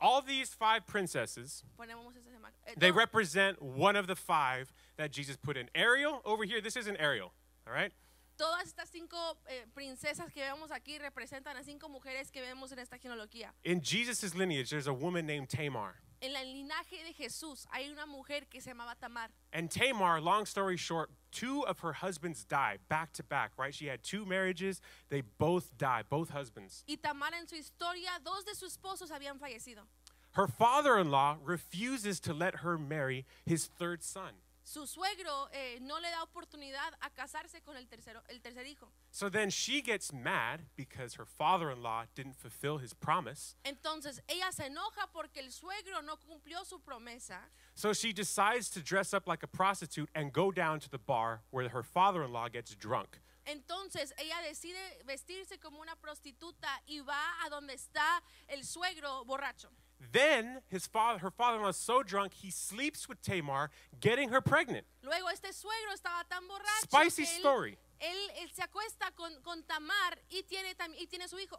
[0.00, 2.58] All these five princesses, Ponemos esa imagen.
[2.66, 5.68] Eh, they represent one of the five that Jesus put in.
[5.74, 7.32] Ariel, over here, this isn't Ariel,
[7.66, 7.92] all right?
[8.36, 12.78] todas estas cinco eh, princesas que vemos aquí representan a cinco mujeres que vemos en
[12.78, 13.52] esta genealogía.
[13.64, 15.96] In Jesus' lineage, there's a woman named Tamar.
[16.24, 19.28] En el linaje de Jesús hay una mujer que se llamaba Tamar.
[19.52, 23.74] And Tamar, long story short, two of her husbands die back to back, right?
[23.74, 26.84] She had two marriages, they both died, both husbands.
[26.88, 29.86] Y Tamar en su historia, dos de sus esposos habían fallecido.
[30.32, 34.32] Her father in law refuses to let her marry his third son.
[34.66, 38.90] Su suegro eh, no le da oportunidad a casarse con el, tercero, el tercer hijo.
[39.10, 43.56] So then she gets mad because her father in law didn't fulfill his promise.
[43.64, 47.40] Entonces ella se enoja porque el suegro no cumplió su promesa.
[47.74, 51.42] So she decides to dress up like a prostitute and go down to the bar
[51.50, 53.20] where her father in law gets drunk.
[53.44, 59.68] Entonces ella decide vestirse como una prostituta y va a donde está el suegro borracho.
[60.12, 64.86] Then his father, her father-in-law is so drunk he sleeps with Tamar, getting her pregnant.
[65.02, 67.78] Luego este suegro estaba tan borracho Spicy que él, story.
[68.00, 71.58] él- él se acuesta con, con Tamar y tiene, y tiene su hijo.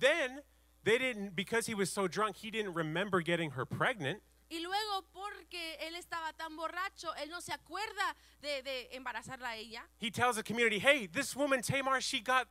[0.00, 0.42] Then
[0.84, 4.22] they didn't because he was so drunk he didn't remember getting her pregnant.
[4.50, 9.56] Y luego porque él estaba tan borracho, él no se acuerda de, de embarazarla a
[9.56, 9.82] ella.
[9.98, 12.48] He tells the community, "Hey, this woman Tamar, she got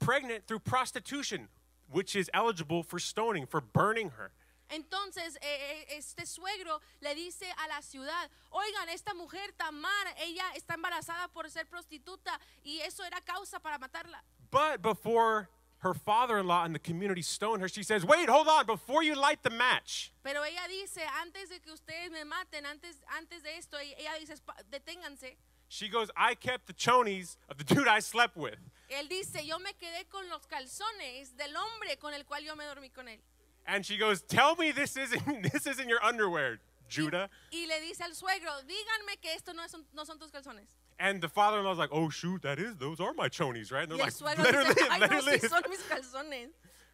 [0.00, 1.48] pregnant through prostitution,
[1.88, 4.32] which is eligible for stoning, for burning her."
[4.68, 10.44] Entonces eh, eh, este suegro le dice a la ciudad, oigan, esta mujer Tamar, ella
[10.54, 14.22] está embarazada por ser prostituta y eso era causa para matarla.
[14.50, 15.48] But before
[15.82, 19.42] her father-in-law and the community stone her, she says, "Wait, hold on, before you light
[19.42, 23.76] the match." Pero ella dice, antes de que ustedes me maten, antes, antes de esto,
[23.78, 25.36] ella dice, "Espa- deténganse.
[25.68, 29.58] She goes, "I kept the chonies of the dude I slept with." Él dice, yo
[29.58, 33.20] me quedé con los calzones del hombre con el cual yo me dormí con él.
[33.66, 38.00] And she goes, "Tell me this isn't this isn't your underwear, Judah." Y le dice
[38.02, 40.68] al suegro, díganme que esto no son, no son tus calzones.
[40.98, 43.98] And the father-in-law's like, "Oh shoot, that is those are my chonies, right?" And they're
[43.98, 45.68] like, suegro "Let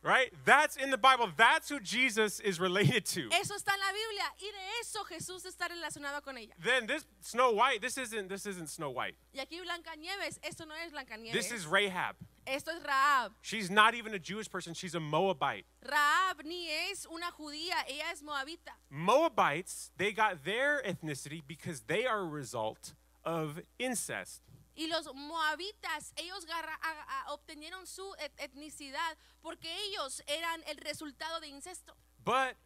[0.03, 0.73] her dice, live, ay let no, her sí live." son mis calzones.
[0.73, 0.73] Right?
[0.73, 1.31] That's in the Bible.
[1.37, 3.29] That's who Jesus is related to.
[3.33, 6.55] Eso está en la Biblia y de eso Jesús está relacionado con ella.
[6.63, 9.15] Then this Snow White, this isn't this isn't Snow White.
[9.33, 11.33] Y aquí Blancanieves, esto no es Blancanieves.
[11.33, 12.17] This is Rahab.
[12.47, 13.33] Esto es Raab.
[13.41, 15.65] She's not even a Jewish person, she's a Moabite.
[15.85, 18.73] Raab ni es una judía, ella es moabita.
[18.91, 24.43] Moabites, they got their ethnicity because they are a result of incest.
[24.75, 30.77] Y los moabitas, ellos garra- a- a- obtenieron su et- etnicidad porque ellos eran el
[30.79, 31.95] resultado de incesto.
[32.25, 32.57] But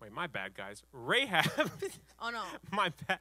[0.00, 0.84] Wait, my bad, guys.
[0.92, 1.44] Rahab.
[2.20, 2.44] ¿O no?
[2.70, 3.18] my bad.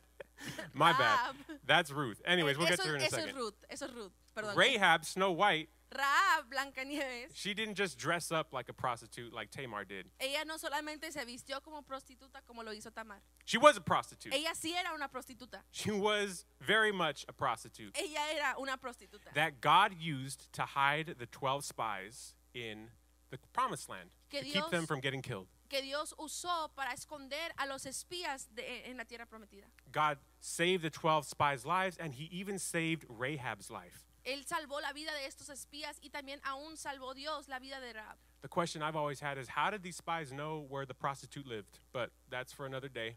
[0.76, 1.36] My bad.
[1.66, 2.22] That's Ruth.
[2.24, 3.30] Anyways, we'll get eso, to her in a eso second.
[3.30, 4.56] es Ruth, eso es Ruth, perdón.
[4.56, 9.86] Rahab, Snow White, Raab, Blancanieves, she didn't just dress up like a prostitute like Tamar
[9.86, 10.08] did.
[10.20, 13.18] ella no solamente se vistió como prostituta como lo hizo Tamar.
[13.46, 14.34] She was a prostitute.
[14.34, 15.60] Ella sí era una prostituta.
[15.72, 19.34] She was very much a prostitute Ella era una prostituta.
[19.34, 22.90] that God used to hide the 12 spies in
[23.30, 25.48] the promised land Que to keep them from getting killed.
[25.70, 29.66] que Dios usó para esconder a los espías de- en la tierra prometida.
[29.92, 34.06] God saved the 12 spies' lives and he even saved Rahab's life.
[34.28, 37.94] Él salvó la vida de estos espías y también aún salvó Dios la vida de
[37.94, 38.18] Raab.
[38.42, 41.80] The question I've always had is how did these spies know where the prostitute lived?
[41.94, 43.16] But that's for another day.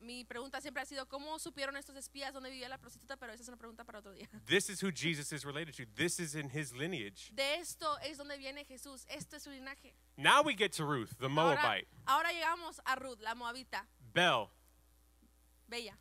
[0.00, 3.16] Mi pregunta siempre ha sido, ¿cómo supieron estos espías dónde vivía la prostituta?
[3.16, 4.28] Pero esa es una pregunta para otro día.
[4.46, 5.86] This is who Jesus is related to.
[5.94, 7.30] This is in his lineage.
[7.32, 9.06] De esto es donde viene Jesús.
[9.08, 9.94] Esto es su linaje.
[10.16, 11.86] Now we get to Ruth, the Ahora, Moabite.
[12.06, 14.50] ahora llegamos a Ruth, la moabita, Belle.
[15.68, 15.96] bella.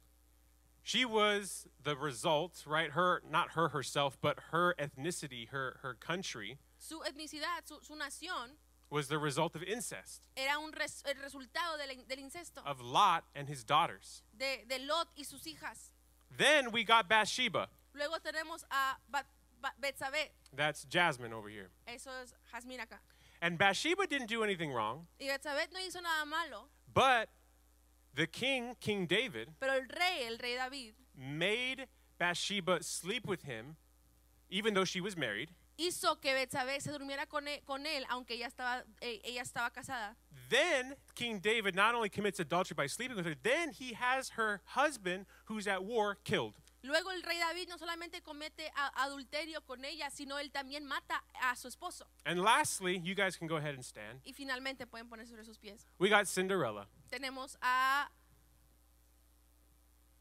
[0.88, 2.91] She was the result, right?
[2.91, 8.52] Her, not her herself, but her ethnicity, her, her country Su etnicidad, su, su nación,
[8.89, 13.26] was the result of incest, era un res- el resultado del, del incesto of Lot
[13.36, 14.21] and his daughters.
[14.38, 15.91] de, de Lot y sus hijas.
[16.38, 17.67] Then we got Bathsheba.
[17.93, 19.26] Luego tenemos a Ba-
[19.62, 20.30] Ba- Betsabé.
[20.56, 21.69] That's Jasmine over here.
[21.86, 23.00] Eso es Jazmín acá.
[23.41, 27.28] And Bathsheba didn't do anything wrong, Y Betsabé no hizo nada malo, but
[28.17, 31.88] the king, King David, pero el rey, el rey David, made
[32.19, 33.77] Bathsheba sleep with him,
[34.49, 35.49] even though she was married.
[35.80, 39.69] hizo que Betsabé se durmiera con él, con él aunque ella estaba, eh, ella estaba
[39.71, 40.15] casada.
[40.49, 44.62] Then King David not only commits adultery by sleeping with her, then he has her
[44.65, 46.56] husband, who's at war, killed.
[46.84, 51.21] Luego el rey David no solamente comete a- adulterio con ella, sino él también mata
[51.43, 52.06] a su esposo.
[52.25, 54.21] And lastly, you guys can go ahead and stand.
[54.25, 55.86] Y finalmente pueden poner sobre sus pies.
[55.99, 56.88] We got Cinderella.
[57.10, 58.10] Tenemos a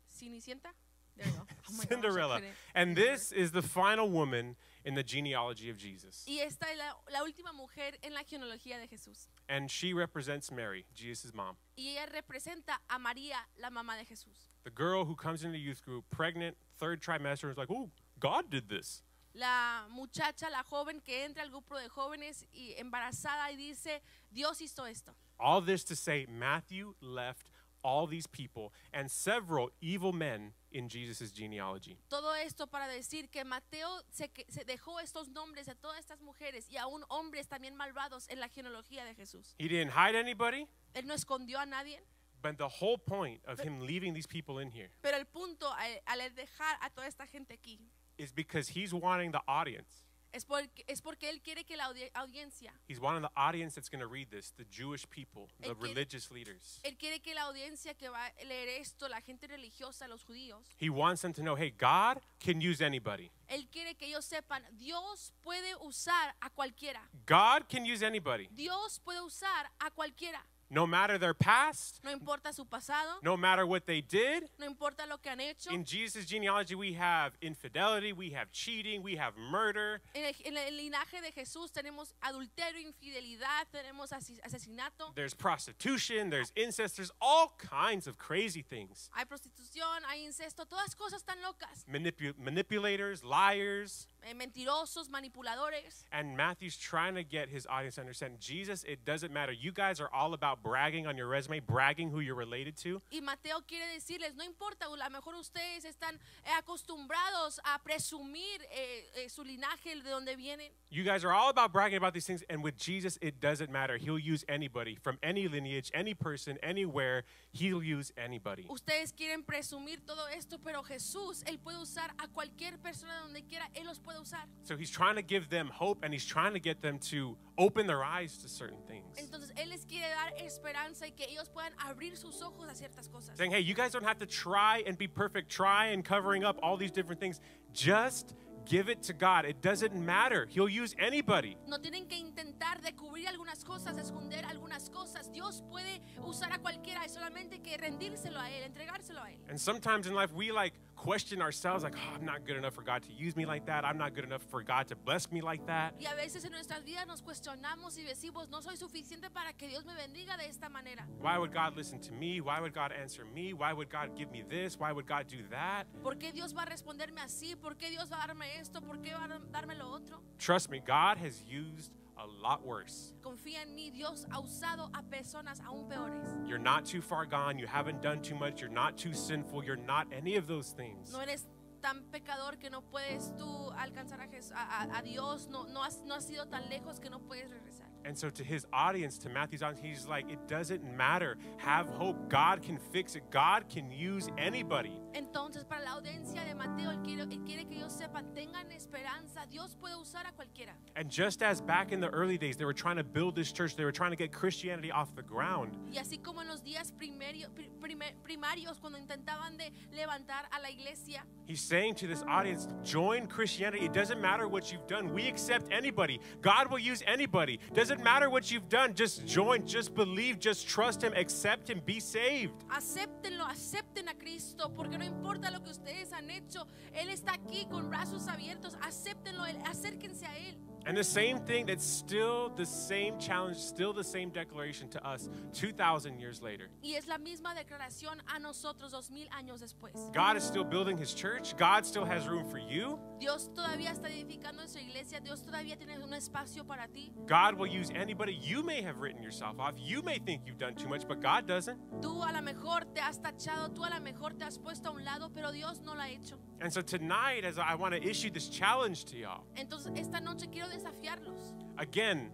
[0.09, 0.73] Cenicienta.
[1.17, 1.43] There you go.
[1.43, 2.37] Oh gosh, Cinderella.
[2.37, 6.25] couldn't And this is the final woman in the genealogy of Jesus.
[6.27, 9.29] Y esta es la, la última mujer en la genealogía de Jesús.
[9.49, 11.57] And she represents Mary, Jesus' mom.
[11.77, 14.51] Y ella representa a María, la mamá de Jesús.
[14.65, 18.51] The girl who comes into the youth group, pregnant, third trimester, is like, oh, God
[18.51, 19.03] did this.
[19.35, 24.01] La muchacha, la joven que entra al grupo de jóvenes y embarazada y dice,
[24.33, 25.15] Dios hizo esto.
[25.39, 27.51] All this to say, Matthew left
[27.83, 31.97] all these people and several evil men in Jesus' genealogy.
[32.09, 36.67] Todo esto para decir que Mateo se, se dejó estos nombres de todas estas mujeres
[36.71, 39.55] y aún hombres también malvados en la genealogía de Jesús.
[39.59, 42.01] He didn't hide anybody, Él no escondió a nadie,
[42.43, 46.01] but the whole point of him leaving these people in here pero el punto al,
[46.07, 47.79] al dejar a toda esta gente aquí
[48.19, 50.06] is because he's wanting the audience.
[50.37, 53.89] Es porque, es porque él quiere que la audi- audiencia, He's wanting the audience that's
[53.91, 56.81] going to read this, the Jewish people, the quiere- religious leaders.
[56.85, 60.63] él quiere que la audiencia que va a leer esto, la gente religiosa, los judíos,
[60.79, 63.31] He wants them to know, hey, God can use anybody.
[63.49, 67.01] él quiere que ellos sepan, Dios puede usar a cualquiera.
[67.27, 70.45] God can use anybody, Dios puede usar a cualquiera.
[70.71, 74.45] No matter their past, No importa su pasado, no matter what they did.
[74.59, 75.71] no importa lo que han hecho.
[75.71, 80.01] In Jesus' genealogy, we have infidelity, we have cheating, we have murder.
[80.15, 86.53] En el, en el linaje de Jesús tenemos adulterio, infidelidad, tenemos asesinato, There's prostitution, there's
[86.57, 89.11] incest, there's all kinds of crazy things.
[89.15, 91.85] hay prostitución, hay incesto, todas cosas tan locas.
[91.89, 94.07] Manipu- manipulators, liars.
[94.27, 96.03] Eh, mentirosos, manipuladores.
[96.11, 99.53] And Matthew's trying to get his audience to understand Jesus, it doesn't matter.
[99.53, 103.01] You guys are all about bragging on your resume, bragging who you're related to.
[103.13, 108.61] Y Mateo quiere decirles, no importa, a lo mejor ustedes están eh, acostumbrados a presumir
[108.73, 110.71] eh, eh, su linaje, de donde vienen.
[110.91, 112.43] You guys are all about bragging about these things.
[112.51, 113.97] And with Jesus, it doesn't matter.
[113.97, 117.23] He'll use anybody from any lineage, any person, anywhere.
[117.57, 118.67] He'll use anybody.
[118.69, 123.69] Ustedes quieren presumir todo esto, pero Jesús, Él puede usar a cualquier persona donde quiera,
[123.75, 124.45] Él los puede usar.
[124.63, 127.87] So he's trying to give them hope and he's trying to get them to open
[127.87, 129.17] their eyes to certain things.
[129.19, 133.09] Entonces Él les quiere dar esperanza y que ellos puedan abrir sus ojos a ciertas
[133.09, 133.37] cosas.
[133.37, 136.59] Saying, hey, you guys don't have to try and be perfect, try and covering up
[136.63, 137.41] all these different things.
[137.73, 138.35] Just
[138.67, 139.45] give it to God.
[139.45, 140.47] It doesn't matter.
[140.51, 141.57] He'll use anybody.
[141.67, 145.31] No tienen que intentar de cubrir algunas cosas, esconder algunas cosas.
[145.33, 149.39] Dios puede usar a cualquiera, es solamente que rendírselo a Él, entregárselo a Él.
[149.49, 152.83] And sometimes in life, we like question ourselves, like, oh, I'm not good enough for
[152.83, 153.85] God to use me like that.
[153.85, 155.95] I'm not good enough for God to bless me like that.
[156.01, 159.69] Y a veces en nuestras vidas nos cuestionamos y decimos, no soy suficiente para que
[159.69, 161.07] Dios me bendiga de esta manera.
[161.21, 162.41] Why would God listen to me?
[162.41, 163.53] Why would God answer me?
[163.53, 164.79] Why would God give me this?
[164.79, 165.87] Why would God do that?
[166.03, 167.55] ¿Por qué Dios va a responderme así?
[167.55, 168.81] ¿Por qué Dios va a darme esto?
[168.81, 170.21] ¿Por qué va a darme lo otro?
[170.39, 173.13] Trust me, God has used a lot worse.
[173.23, 176.27] Confía en mí, Dios ha usado a personas aún peores.
[176.47, 177.59] You're not too far gone.
[177.59, 178.61] You haven't done too much.
[178.61, 179.65] You're not too sinful.
[179.65, 181.13] You're not any of those things.
[181.13, 181.47] No eres
[181.83, 185.47] tan pecador que no puedes tú alcanzar a, Jes- a- a- Dios.
[185.51, 187.85] No, no, has, no has ido tan lejos que no puedes regresar.
[188.05, 191.37] And so, to his audience, to Matthew's audience, he's like, it doesn't matter.
[191.59, 192.29] Have hope.
[192.29, 193.25] God can fix it.
[193.33, 194.93] God can use anybody.
[195.17, 199.47] Entonces, para la audiencia de Mateo, él quiere, él quiere que ellos sepan, tengan esperanza.
[199.49, 200.75] Dios puede usar a cualquiera.
[200.95, 203.77] And just as back in the early days, they were trying to build this church,
[203.77, 205.73] they were trying to get Christianity off the ground.
[205.91, 207.49] Y así como en los días primerio-
[207.81, 213.27] primer- primarios, cuando intentaban de levantar a la iglesia, He's saying to this audience, join
[213.27, 213.85] Christianity.
[213.87, 215.15] It doesn't matter what you've done.
[215.15, 216.21] We accept anybody.
[216.43, 217.59] God will use anybody.
[217.73, 218.95] Doesn't matter what you've done.
[218.95, 222.53] Just join, just believe, just trust Him, accept Him, be saved.
[222.69, 227.67] acéptenlo, acepten a Cristo, porque no importa lo que ustedes han hecho, Él está aquí
[227.67, 230.59] con brazos abiertos, acéptenlo, acérquense a Él.
[230.87, 235.29] And the same thing, that's still the same challenge, still the same declaration to us
[235.53, 236.69] 2,000 years later.
[236.81, 240.13] Y es la misma declaración a nosotros dos mil años después.
[240.13, 241.57] God is still building His church.
[241.57, 243.01] God still has room for you.
[243.19, 247.13] Dios todavía está edificando en su iglesia, Dios todavía tiene un espacio para ti.
[247.27, 248.35] God will use anybody.
[248.35, 249.75] You may have written yourself off.
[249.77, 251.79] You may think you've done too much, but God doesn't.
[252.01, 254.93] Tú a lo mejor te has tachado, tú a lo mejor te has puesto a
[254.93, 256.37] un lado, pero Dios no lo ha hecho.
[256.61, 260.47] And so tonight, as I want to issue this challenge to y'all, Entonces esta noche
[260.51, 261.55] quiero desafiarlos.
[261.79, 262.31] again,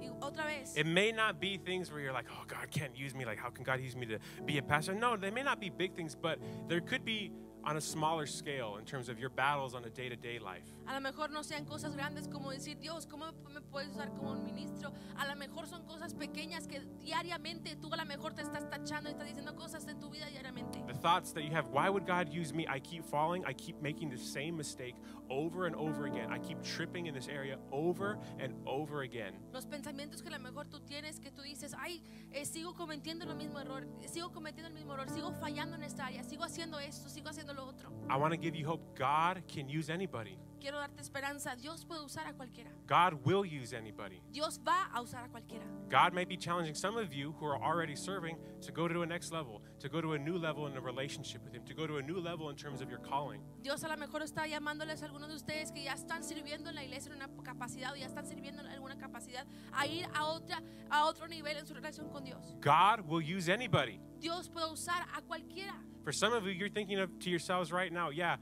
[0.00, 3.14] Y otra vez, it may not be things where you're like, oh, God can't use
[3.14, 3.24] me.
[3.24, 4.94] Like, how can God use me to be a pastor?
[4.94, 7.32] No, they may not be big things, but there could be
[7.64, 10.62] on a smaller scale in terms of your battles on a day to day life.
[10.86, 14.30] a lo mejor no sean cosas grandes como decir, Dios, ¿cómo me puedes usar como
[14.30, 14.92] un ministro?
[15.18, 19.08] A lo mejor son cosas pequeñas que diariamente tú a lo mejor te estás tachando
[19.08, 20.80] y estás diciendo cosas de tu vida diariamente.
[20.86, 22.68] The thoughts that you have, why would God use me?
[22.68, 23.44] I keep falling.
[23.44, 24.94] I keep making the same mistake
[25.30, 26.30] over and over again.
[26.30, 29.34] I keep tripping in this area over and over again.
[29.52, 32.02] Los pensamientos que a lo mejor tú tienes, que tú dices, ay,
[32.32, 36.06] eh, sigo cometiendo el mismo error, sigo cometiendo el mismo error, sigo fallando en esta
[36.06, 37.90] área, sigo haciendo esto, sigo haciendo lo otro.
[38.08, 38.82] I want to give you hope.
[38.96, 40.38] God can use anybody.
[40.66, 41.54] Quiero darte esperanza.
[41.54, 42.72] Dios puede usar a cualquiera.
[42.88, 44.20] God will use anybody.
[44.32, 45.64] Dios va a usar a cualquiera.
[45.88, 49.06] God may be challenging some of you who are already serving to go to a
[49.06, 51.86] next level, to go to a new level in a relationship with Him, to go
[51.86, 53.42] to a new level in terms of your calling.
[53.62, 56.74] Dios a lo mejor está llamándoles a algunos de ustedes que ya están sirviendo en
[56.74, 60.24] la iglesia en una capacidad o ya están sirviendo en alguna capacidad a ir a
[60.24, 60.60] otra
[60.90, 62.56] a otro nivel en su relación con Dios.
[62.60, 64.00] God will use anybody.
[64.18, 65.80] Dios puede usar a cualquiera.
[66.02, 68.36] For some of you, you're thinking of to yourselves right now, yeah,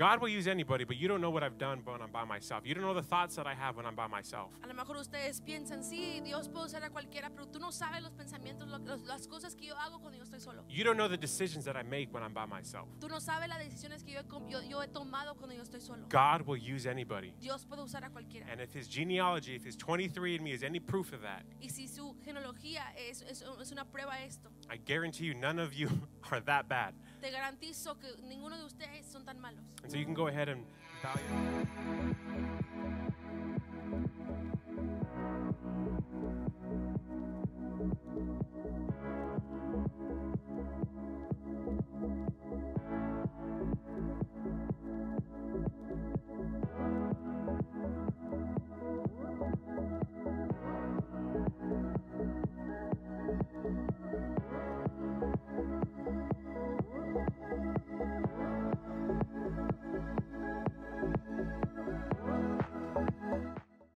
[0.00, 2.62] God will use anybody, but you don't know what I've done when I'm by myself.
[2.64, 4.48] You don't know the thoughts that I have when I'm by myself.
[4.64, 8.02] A lo mejor ustedes piensan, sí, Dios puede usar a cualquiera, pero tú no sabes
[8.02, 8.66] los pensamientos,
[9.06, 10.64] las cosas que yo hago cuando yo estoy solo.
[10.70, 12.88] You don't know the decisions that I make when I'm by myself.
[12.98, 16.06] Tú no sabes las decisiones que yo yo, yo he tomado cuando yo estoy solo.
[16.08, 17.34] God will use anybody.
[17.38, 18.46] Dios puede usar a cualquiera.
[18.50, 22.16] And if his genealogy, if his 23andMe is any proof of that, Y si su
[22.24, 25.90] genealogía es, es, es una prueba esto, I guarantee you none of you
[26.30, 26.94] are that bad.
[27.20, 29.62] te garantizo que ninguno de ustedes son tan malos.
[29.82, 30.64] And so you can go ahead and
[31.02, 32.70] bow your head.